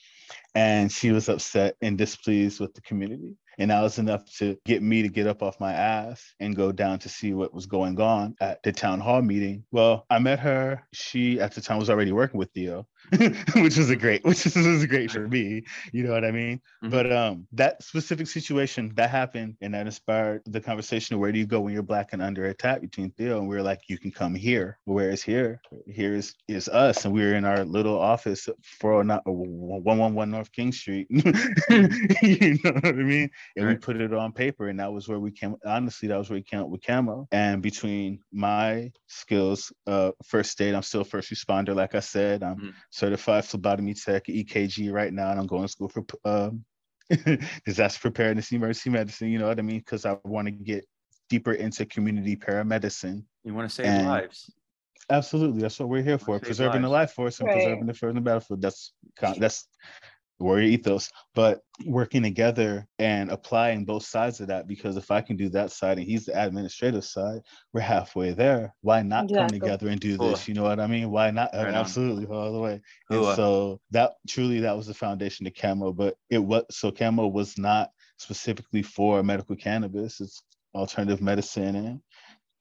and 0.54 0.90
she 0.90 1.10
was 1.10 1.28
upset 1.28 1.76
and 1.82 1.98
displeased 1.98 2.60
with 2.60 2.74
the 2.74 2.80
community. 2.82 3.36
And 3.58 3.70
that 3.70 3.80
was 3.80 3.98
enough 3.98 4.22
to 4.38 4.56
get 4.66 4.82
me 4.82 5.02
to 5.02 5.08
get 5.08 5.26
up 5.26 5.42
off 5.42 5.58
my 5.60 5.72
ass 5.72 6.34
and 6.40 6.54
go 6.54 6.72
down 6.72 6.98
to 7.00 7.08
see 7.08 7.32
what 7.32 7.54
was 7.54 7.66
going 7.66 7.98
on 8.00 8.34
at 8.40 8.62
the 8.62 8.72
town 8.72 9.00
hall 9.00 9.22
meeting. 9.22 9.64
Well, 9.72 10.04
I 10.10 10.18
met 10.18 10.40
her. 10.40 10.82
She 10.92 11.40
at 11.40 11.54
the 11.54 11.62
time 11.62 11.78
was 11.78 11.88
already 11.88 12.12
working 12.12 12.38
with 12.38 12.50
Theo, 12.52 12.86
which 13.56 13.76
was 13.76 13.90
a 13.90 13.96
great, 13.96 14.24
which 14.24 14.44
was 14.44 14.86
great 14.86 15.10
for 15.10 15.28
me. 15.28 15.62
You 15.92 16.04
know 16.04 16.12
what 16.12 16.24
I 16.24 16.30
mean? 16.32 16.60
Mhm. 16.82 16.90
But 16.90 17.12
um, 17.12 17.46
that 17.52 17.82
specific 17.82 18.26
situation 18.26 18.92
that 18.96 19.10
happened 19.10 19.56
and 19.60 19.74
that 19.74 19.86
inspired 19.86 20.42
the 20.46 20.60
conversation 20.60 21.14
of 21.14 21.20
where 21.20 21.32
do 21.32 21.38
you 21.38 21.46
go 21.46 21.60
when 21.60 21.72
you're 21.74 21.82
black 21.82 22.12
and 22.12 22.22
under 22.22 22.46
attack 22.46 22.80
between 22.80 23.10
Theo 23.12 23.38
and 23.38 23.48
we 23.48 23.56
are 23.56 23.62
like, 23.62 23.80
you 23.88 23.98
can 23.98 24.10
come 24.10 24.34
here. 24.34 24.78
Whereas 24.84 25.22
here, 25.22 25.60
here 25.86 26.14
is 26.14 26.34
is 26.48 26.68
us, 26.68 27.04
and 27.04 27.14
we 27.14 27.22
are 27.24 27.34
in 27.34 27.44
our 27.44 27.64
little 27.64 27.98
office 27.98 28.48
for 28.62 29.02
not 29.04 29.22
one 29.26 29.98
one 29.98 30.14
one 30.14 30.30
North 30.30 30.52
King 30.52 30.72
Street. 30.72 31.06
you 31.10 32.58
know 32.64 32.72
what 32.72 32.86
I 32.86 32.92
mean? 32.92 33.30
And 33.56 33.66
we 33.66 33.76
put 33.76 34.00
it 34.00 34.12
on 34.12 34.32
paper, 34.32 34.68
and 34.68 34.80
that 34.80 34.92
was 34.92 35.08
where 35.08 35.20
we 35.20 35.30
came. 35.30 35.56
Honestly, 35.64 36.08
that 36.08 36.16
was 36.18 36.30
where 36.30 36.38
we 36.38 36.42
came 36.42 36.60
up 36.60 36.68
with 36.68 36.82
Camo. 36.82 37.28
And 37.32 37.62
between 37.62 38.20
my 38.32 38.92
skills, 39.06 39.72
uh, 39.86 40.12
first 40.24 40.60
aid, 40.60 40.74
I'm 40.74 40.82
still 40.82 41.02
a 41.02 41.04
first 41.04 41.30
responder. 41.30 41.74
Like 41.74 41.94
I 41.94 42.00
said, 42.00 42.42
I'm 42.42 42.56
Mhm. 42.56 42.74
Certified 42.96 43.44
phlebotomy 43.44 43.92
tech, 43.94 44.24
EKG 44.26 44.90
right 44.90 45.12
now, 45.12 45.30
and 45.30 45.38
I'm 45.38 45.46
going 45.46 45.62
to 45.62 45.68
school 45.68 45.88
for 45.90 46.04
um, 46.24 46.64
disaster 47.66 48.00
preparedness, 48.00 48.50
emergency 48.52 48.90
medicine. 48.90 49.28
You 49.28 49.38
know 49.38 49.48
what 49.48 49.58
I 49.58 49.62
mean? 49.62 49.80
Because 49.80 50.06
I 50.06 50.16
want 50.24 50.46
to 50.46 50.52
get 50.52 50.84
deeper 51.28 51.52
into 51.52 51.84
community 51.84 52.36
paramedicine. 52.36 53.22
you 53.44 53.52
want 53.54 53.68
to 53.68 53.74
save 53.74 53.86
And- 53.86 54.06
lives 54.06 54.50
Absolutely, 55.08 55.60
that's 55.62 55.78
what 55.78 55.88
we're 55.88 56.02
here 56.02 56.18
for: 56.18 56.34
Save 56.38 56.46
preserving 56.46 56.82
the 56.82 56.88
life 56.88 57.12
force 57.12 57.38
and 57.38 57.46
Right. 57.46 57.54
preserving 57.54 57.86
the 57.86 57.94
first 57.94 58.10
in 58.10 58.16
the 58.16 58.20
battlefield. 58.20 58.60
That's 58.60 58.92
that's 59.38 59.68
warrior 60.38 60.68
ethos. 60.68 61.10
But 61.34 61.60
working 61.84 62.22
together 62.22 62.86
and 62.98 63.30
applying 63.30 63.84
both 63.84 64.04
sides 64.04 64.40
of 64.40 64.48
that, 64.48 64.66
because 64.66 64.96
if 64.96 65.10
I 65.10 65.20
can 65.20 65.36
do 65.36 65.48
that 65.50 65.72
side 65.72 65.98
and 65.98 66.06
he's 66.06 66.26
the 66.26 66.42
administrative 66.42 67.04
side, 67.04 67.40
we're 67.72 67.80
halfway 67.80 68.32
there. 68.32 68.74
Why 68.82 69.02
not 69.02 69.28
come 69.32 69.48
together 69.48 69.88
and 69.88 70.00
do 70.00 70.16
Cool. 70.16 70.30
this? 70.30 70.48
You 70.48 70.54
know 70.54 70.64
what 70.64 70.80
I 70.80 70.86
mean? 70.86 71.10
Why 71.10 71.30
not? 71.30 71.50
Right 71.54 71.68
on. 71.68 71.74
Absolutely, 71.74 72.26
all 72.26 72.52
the 72.52 72.60
way. 72.60 72.80
And 73.10 73.24
so 73.36 73.80
that 73.90 74.14
truly 74.28 74.60
that 74.60 74.76
was 74.76 74.86
the 74.86 74.94
foundation 74.94 75.44
to 75.44 75.50
Camo. 75.50 75.92
But 75.92 76.16
it 76.30 76.38
was 76.38 76.64
so 76.70 76.90
Camo 76.90 77.26
was 77.26 77.58
not 77.58 77.90
specifically 78.18 78.82
for 78.82 79.22
medical 79.22 79.56
cannabis. 79.56 80.20
It's 80.20 80.42
alternative 80.74 81.22
medicine 81.22 81.76
and 81.76 82.00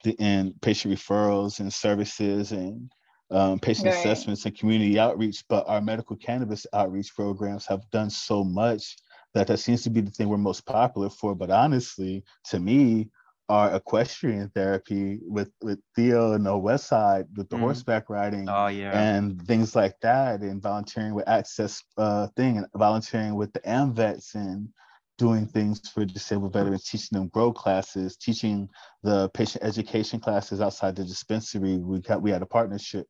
the 0.03 0.15
and 0.19 0.53
patient 0.61 0.93
referrals 0.93 1.59
and 1.59 1.73
services 1.73 2.51
and 2.51 2.91
um, 3.31 3.59
patient 3.59 3.87
Right. 3.87 3.95
assessments 3.95 4.45
and 4.45 4.57
community 4.57 4.99
outreach. 4.99 5.43
But 5.47 5.67
our 5.67 5.81
medical 5.81 6.15
cannabis 6.15 6.65
outreach 6.73 7.13
programs 7.15 7.65
have 7.67 7.89
done 7.91 8.09
so 8.09 8.43
much 8.43 8.97
that 9.33 9.47
that 9.47 9.57
seems 9.57 9.83
to 9.83 9.89
be 9.89 10.01
the 10.01 10.11
thing 10.11 10.29
we're 10.29 10.37
most 10.37 10.65
popular 10.65 11.09
for. 11.09 11.35
But 11.35 11.49
honestly, 11.51 12.23
to 12.45 12.59
me, 12.59 13.09
our 13.49 13.75
equestrian 13.75 14.49
therapy 14.55 15.19
with 15.23 15.51
with 15.61 15.79
Theo 15.95 16.33
and 16.33 16.45
the 16.45 16.57
West 16.57 16.87
Side 16.87 17.27
with 17.35 17.47
the 17.49 17.57
Mhm. 17.57 17.59
horseback 17.59 18.09
riding 18.09 18.49
oh 18.49 18.67
yeah 18.67 18.91
and 18.99 19.39
things 19.45 19.75
like 19.75 19.99
that 20.01 20.41
and 20.41 20.61
volunteering 20.61 21.13
with 21.13 21.27
access 21.27 21.83
uh 21.97 22.27
thing 22.35 22.57
and 22.57 22.65
volunteering 22.75 23.35
with 23.35 23.53
the 23.53 23.59
AMVETs 23.67 24.33
and 24.33 24.69
doing 25.19 25.45
things 25.45 25.87
for 25.89 26.05
disabled 26.05 26.53
veterans 26.53 26.85
teaching 26.85 27.17
them 27.17 27.27
grow 27.29 27.53
classes 27.53 28.17
teaching 28.17 28.67
the 29.03 29.29
patient 29.29 29.63
education 29.63 30.19
classes 30.19 30.59
outside 30.59 30.95
the 30.95 31.03
dispensary 31.05 31.77
we 31.77 31.99
got 31.99 32.21
we 32.23 32.31
had 32.31 32.41
a 32.41 32.45
partnership 32.47 33.05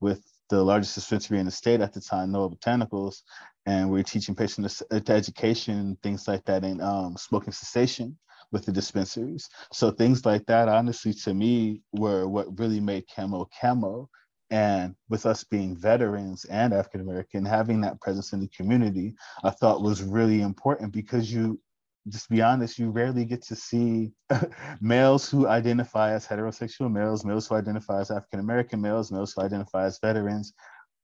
with 0.00 0.22
the 0.48 0.62
largest 0.62 0.94
dispensary 0.94 1.38
in 1.38 1.46
the 1.46 1.52
state 1.52 1.80
at 1.80 1.92
the 1.92 2.00
time 2.00 2.32
Noa 2.32 2.50
Botanicals 2.50 3.22
and 3.66 3.88
we 3.88 3.98
were 3.98 4.02
teaching 4.02 4.34
patient 4.34 4.82
education 5.08 5.96
things 6.02 6.26
like 6.26 6.44
that 6.46 6.64
and 6.64 6.82
um, 6.82 7.16
smoking 7.16 7.52
cessation 7.52 8.18
with 8.52 8.66
the 8.66 8.72
dispensaries. 8.72 9.48
So 9.72 9.90
things 9.90 10.26
like 10.26 10.44
that 10.46 10.68
honestly 10.68 11.12
to 11.24 11.34
me 11.34 11.82
were 11.92 12.28
what 12.28 12.58
really 12.58 12.80
made 12.80 13.04
camo 13.14 13.48
camo. 13.60 14.08
And 14.50 14.96
with 15.08 15.26
us 15.26 15.44
being 15.44 15.76
veterans 15.76 16.44
and 16.46 16.74
African 16.74 17.02
American, 17.02 17.44
having 17.44 17.80
that 17.82 18.00
presence 18.00 18.32
in 18.32 18.40
the 18.40 18.48
community, 18.48 19.14
I 19.44 19.50
thought 19.50 19.82
was 19.82 20.02
really 20.02 20.42
important 20.42 20.92
because 20.92 21.32
you, 21.32 21.60
just 22.08 22.28
be 22.28 22.42
honest, 22.42 22.78
you 22.78 22.90
rarely 22.90 23.24
get 23.24 23.42
to 23.42 23.56
see 23.56 24.12
males 24.80 25.28
who 25.28 25.46
identify 25.46 26.12
as 26.12 26.26
heterosexual 26.26 26.90
males, 26.90 27.24
males 27.24 27.48
who 27.48 27.56
identify 27.56 28.00
as 28.00 28.10
African 28.10 28.40
American 28.40 28.80
males, 28.80 29.12
males 29.12 29.34
who 29.34 29.42
identify 29.42 29.84
as 29.84 29.98
veterans 30.00 30.52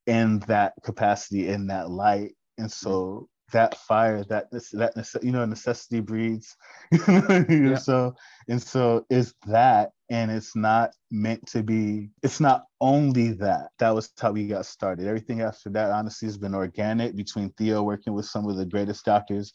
in 0.07 0.39
that 0.41 0.73
capacity, 0.83 1.49
in 1.49 1.67
that 1.67 1.91
light. 1.91 2.35
And 2.59 2.71
so 2.71 3.29
that 3.53 3.77
fire 3.79 4.25
that 4.25 4.51
that 4.51 5.21
you 5.23 5.31
know 5.31 5.45
necessity 5.45 6.01
breeds 6.01 6.57
yeah. 7.09 7.77
so 7.77 8.13
and 8.49 8.61
so 8.61 9.05
it's 9.09 9.35
that 9.47 9.91
and 10.11 10.31
it's 10.31 10.57
not 10.57 10.91
meant 11.13 11.47
to 11.47 11.63
be 11.63 12.11
it's 12.23 12.41
not 12.41 12.65
only 12.81 13.33
that 13.33 13.69
that 13.79 13.95
was 13.95 14.13
how 14.21 14.33
we 14.33 14.49
got 14.49 14.67
started 14.67 15.07
everything 15.07 15.43
after 15.43 15.71
that 15.71 15.93
honestly 15.93 16.27
has 16.27 16.37
been 16.37 16.55
organic 16.55 17.15
between 17.15 17.51
theo 17.51 17.83
working 17.83 18.13
with 18.13 18.27
some 18.27 18.49
of 18.49 18.57
the 18.57 18.67
greatest 18.67 19.05
doctors 19.05 19.53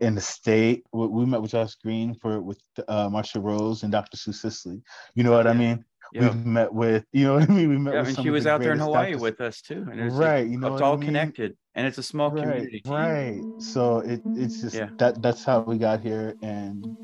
in 0.00 0.14
the 0.14 0.20
state 0.20 0.84
we 0.92 1.24
met 1.24 1.40
with 1.40 1.50
josh 1.50 1.74
green 1.76 2.14
for 2.14 2.40
with 2.40 2.60
uh, 2.88 3.08
marsha 3.08 3.42
rose 3.42 3.82
and 3.82 3.92
dr 3.92 4.16
sue 4.16 4.32
sisley 4.32 4.82
you 5.14 5.24
know 5.24 5.32
what 5.32 5.46
yeah. 5.46 5.52
i 5.52 5.54
mean 5.54 5.84
We've 6.14 6.46
met 6.46 6.72
with, 6.72 7.04
you 7.12 7.24
know 7.24 7.34
what 7.38 7.50
I 7.50 7.52
mean? 7.52 7.68
We 7.68 7.78
met 7.78 7.94
yeah, 7.94 8.00
with 8.00 8.08
and 8.10 8.18
she 8.18 8.30
was 8.30 8.46
out 8.46 8.60
there 8.60 8.72
in 8.72 8.78
Hawaii 8.78 9.12
doctors. 9.12 9.20
with 9.20 9.40
us 9.40 9.60
too. 9.60 9.86
And 9.90 10.00
it's 10.00 10.14
right. 10.14 10.46
you 10.46 10.58
know, 10.58 10.74
it's 10.74 10.82
all 10.82 10.94
I 10.94 10.96
mean? 10.96 11.06
connected 11.06 11.56
and 11.74 11.86
it's 11.86 11.98
a 11.98 12.02
small 12.02 12.30
right, 12.30 12.42
community. 12.42 12.82
Right. 12.86 13.40
So 13.58 13.98
it, 13.98 14.20
it's 14.34 14.62
just 14.62 14.74
yeah. 14.74 14.88
that 14.98 15.22
that's 15.22 15.44
how 15.44 15.60
we 15.60 15.78
got 15.78 16.00
here. 16.00 16.34
And 16.42 16.96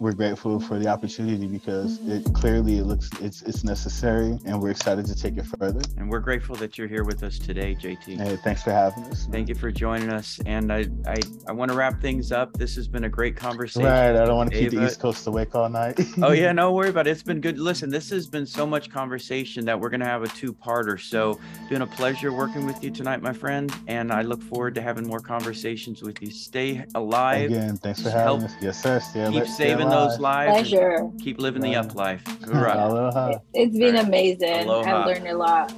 we're 0.00 0.12
grateful 0.12 0.58
for 0.58 0.78
the 0.78 0.88
opportunity 0.88 1.46
because 1.46 1.98
it 2.08 2.24
clearly 2.32 2.78
it 2.78 2.84
looks 2.84 3.10
it's 3.20 3.42
it's 3.42 3.62
necessary 3.62 4.38
and 4.46 4.60
we're 4.60 4.70
excited 4.70 5.04
to 5.04 5.14
take 5.14 5.36
it 5.36 5.44
further. 5.44 5.82
And 5.98 6.08
we're 6.08 6.20
grateful 6.20 6.56
that 6.56 6.78
you're 6.78 6.88
here 6.88 7.04
with 7.04 7.22
us 7.22 7.38
today, 7.38 7.76
JT. 7.78 8.18
Hey, 8.18 8.36
thanks 8.36 8.62
for 8.62 8.70
having 8.70 9.04
us. 9.04 9.28
Thank 9.30 9.50
you 9.50 9.54
for 9.54 9.70
joining 9.70 10.10
us. 10.10 10.40
And 10.46 10.72
I 10.72 10.86
I, 11.06 11.16
I 11.46 11.52
want 11.52 11.70
to 11.70 11.76
wrap 11.76 12.00
things 12.00 12.32
up. 12.32 12.54
This 12.54 12.74
has 12.76 12.88
been 12.88 13.04
a 13.04 13.10
great 13.10 13.36
conversation. 13.36 13.86
Right. 13.86 14.16
I 14.16 14.24
don't 14.24 14.36
want 14.36 14.50
to 14.52 14.58
keep 14.58 14.70
the 14.70 14.86
East 14.86 15.00
Coast 15.00 15.26
awake 15.26 15.54
all 15.54 15.68
night. 15.68 16.00
oh 16.22 16.32
yeah, 16.32 16.50
no 16.60 16.72
worry 16.72 16.88
about 16.88 17.06
it. 17.06 17.10
It's 17.10 17.22
been 17.22 17.42
good. 17.42 17.58
Listen, 17.58 17.90
this 17.90 18.08
has 18.08 18.26
been 18.26 18.46
so 18.46 18.66
much 18.66 18.88
conversation 18.88 19.66
that 19.66 19.78
we're 19.78 19.90
gonna 19.90 20.06
have 20.06 20.22
a 20.22 20.28
two-parter. 20.28 20.98
So 20.98 21.38
been 21.68 21.82
a 21.82 21.86
pleasure 21.86 22.32
working 22.32 22.64
with 22.64 22.82
you 22.82 22.90
tonight, 22.90 23.20
my 23.20 23.34
friend. 23.34 23.70
And 23.86 24.12
I 24.12 24.22
look 24.22 24.42
forward 24.42 24.74
to 24.76 24.80
having 24.80 25.06
more 25.06 25.20
conversations 25.20 26.02
with 26.02 26.22
you. 26.22 26.30
Stay 26.30 26.86
alive. 26.94 27.50
Again, 27.50 27.76
thanks 27.76 28.02
for 28.02 28.08
having 28.08 28.44
us. 28.44 28.54
Yes, 28.62 28.82
sir. 28.82 28.98
Stay 28.98 29.30
keep 29.30 29.46
saving 29.46 29.89
those 29.90 30.18
lives. 30.18 30.70
Pleasure. 30.70 31.10
Keep 31.20 31.40
living 31.40 31.62
the 31.62 31.76
up 31.76 31.94
life. 31.94 32.22
Aloha. 32.46 33.38
It's 33.54 33.76
been 33.76 33.94
right. 33.94 34.06
amazing. 34.06 34.64
Aloha. 34.64 35.00
I've 35.00 35.06
learned 35.06 35.28
a 35.28 35.36
lot. 35.36 35.72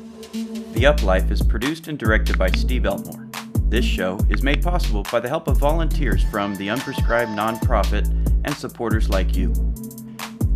The 0.74 0.86
Up 0.86 1.02
Life 1.02 1.30
is 1.30 1.42
produced 1.42 1.88
and 1.88 1.98
directed 1.98 2.38
by 2.38 2.48
Steve 2.50 2.86
Elmore. 2.86 3.28
This 3.68 3.84
show 3.84 4.18
is 4.28 4.42
made 4.42 4.62
possible 4.62 5.04
by 5.10 5.20
the 5.20 5.28
help 5.28 5.48
of 5.48 5.58
volunteers 5.58 6.22
from 6.24 6.54
the 6.56 6.68
Unprescribed 6.68 7.34
Nonprofit 7.36 8.06
and 8.44 8.54
supporters 8.54 9.08
like 9.08 9.36
you. 9.36 9.52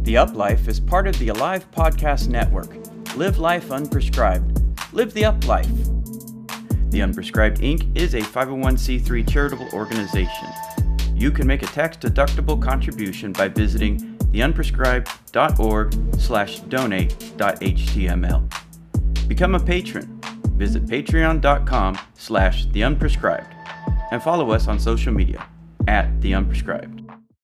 The 0.03 0.16
Up 0.16 0.35
Life 0.35 0.69
is 0.69 0.81
part 0.81 1.07
of 1.07 1.19
the 1.19 1.29
Alive 1.29 1.71
Podcast 1.71 2.29
Network. 2.29 2.75
Live 3.16 3.38
life 3.38 3.69
unprescribed. 3.69 4.62
Live 4.92 5.12
the 5.14 5.25
Up 5.25 5.47
Life. 5.47 5.66
The 6.90 7.01
Unprescribed 7.01 7.59
Inc. 7.59 7.97
is 7.97 8.14
a 8.14 8.21
501c3 8.21 9.29
charitable 9.31 9.69
organization 9.73 10.49
you 11.16 11.31
can 11.31 11.46
make 11.46 11.62
a 11.62 11.66
tax-deductible 11.66 12.61
contribution 12.61 13.33
by 13.33 13.48
visiting 13.48 13.98
theunprescribed.org 14.33 16.20
slash 16.20 16.61
donate.html. 16.61 18.52
Become 19.29 19.55
a 19.55 19.61
patron. 19.61 20.20
Visit 20.57 20.87
patreon.com 20.87 21.98
slash 22.14 22.66
theunprescribed 22.68 23.52
and 24.11 24.22
follow 24.22 24.50
us 24.50 24.68
on 24.68 24.79
social 24.79 25.12
media 25.12 25.46
at 25.88 26.09
theunprescribed. 26.20 27.06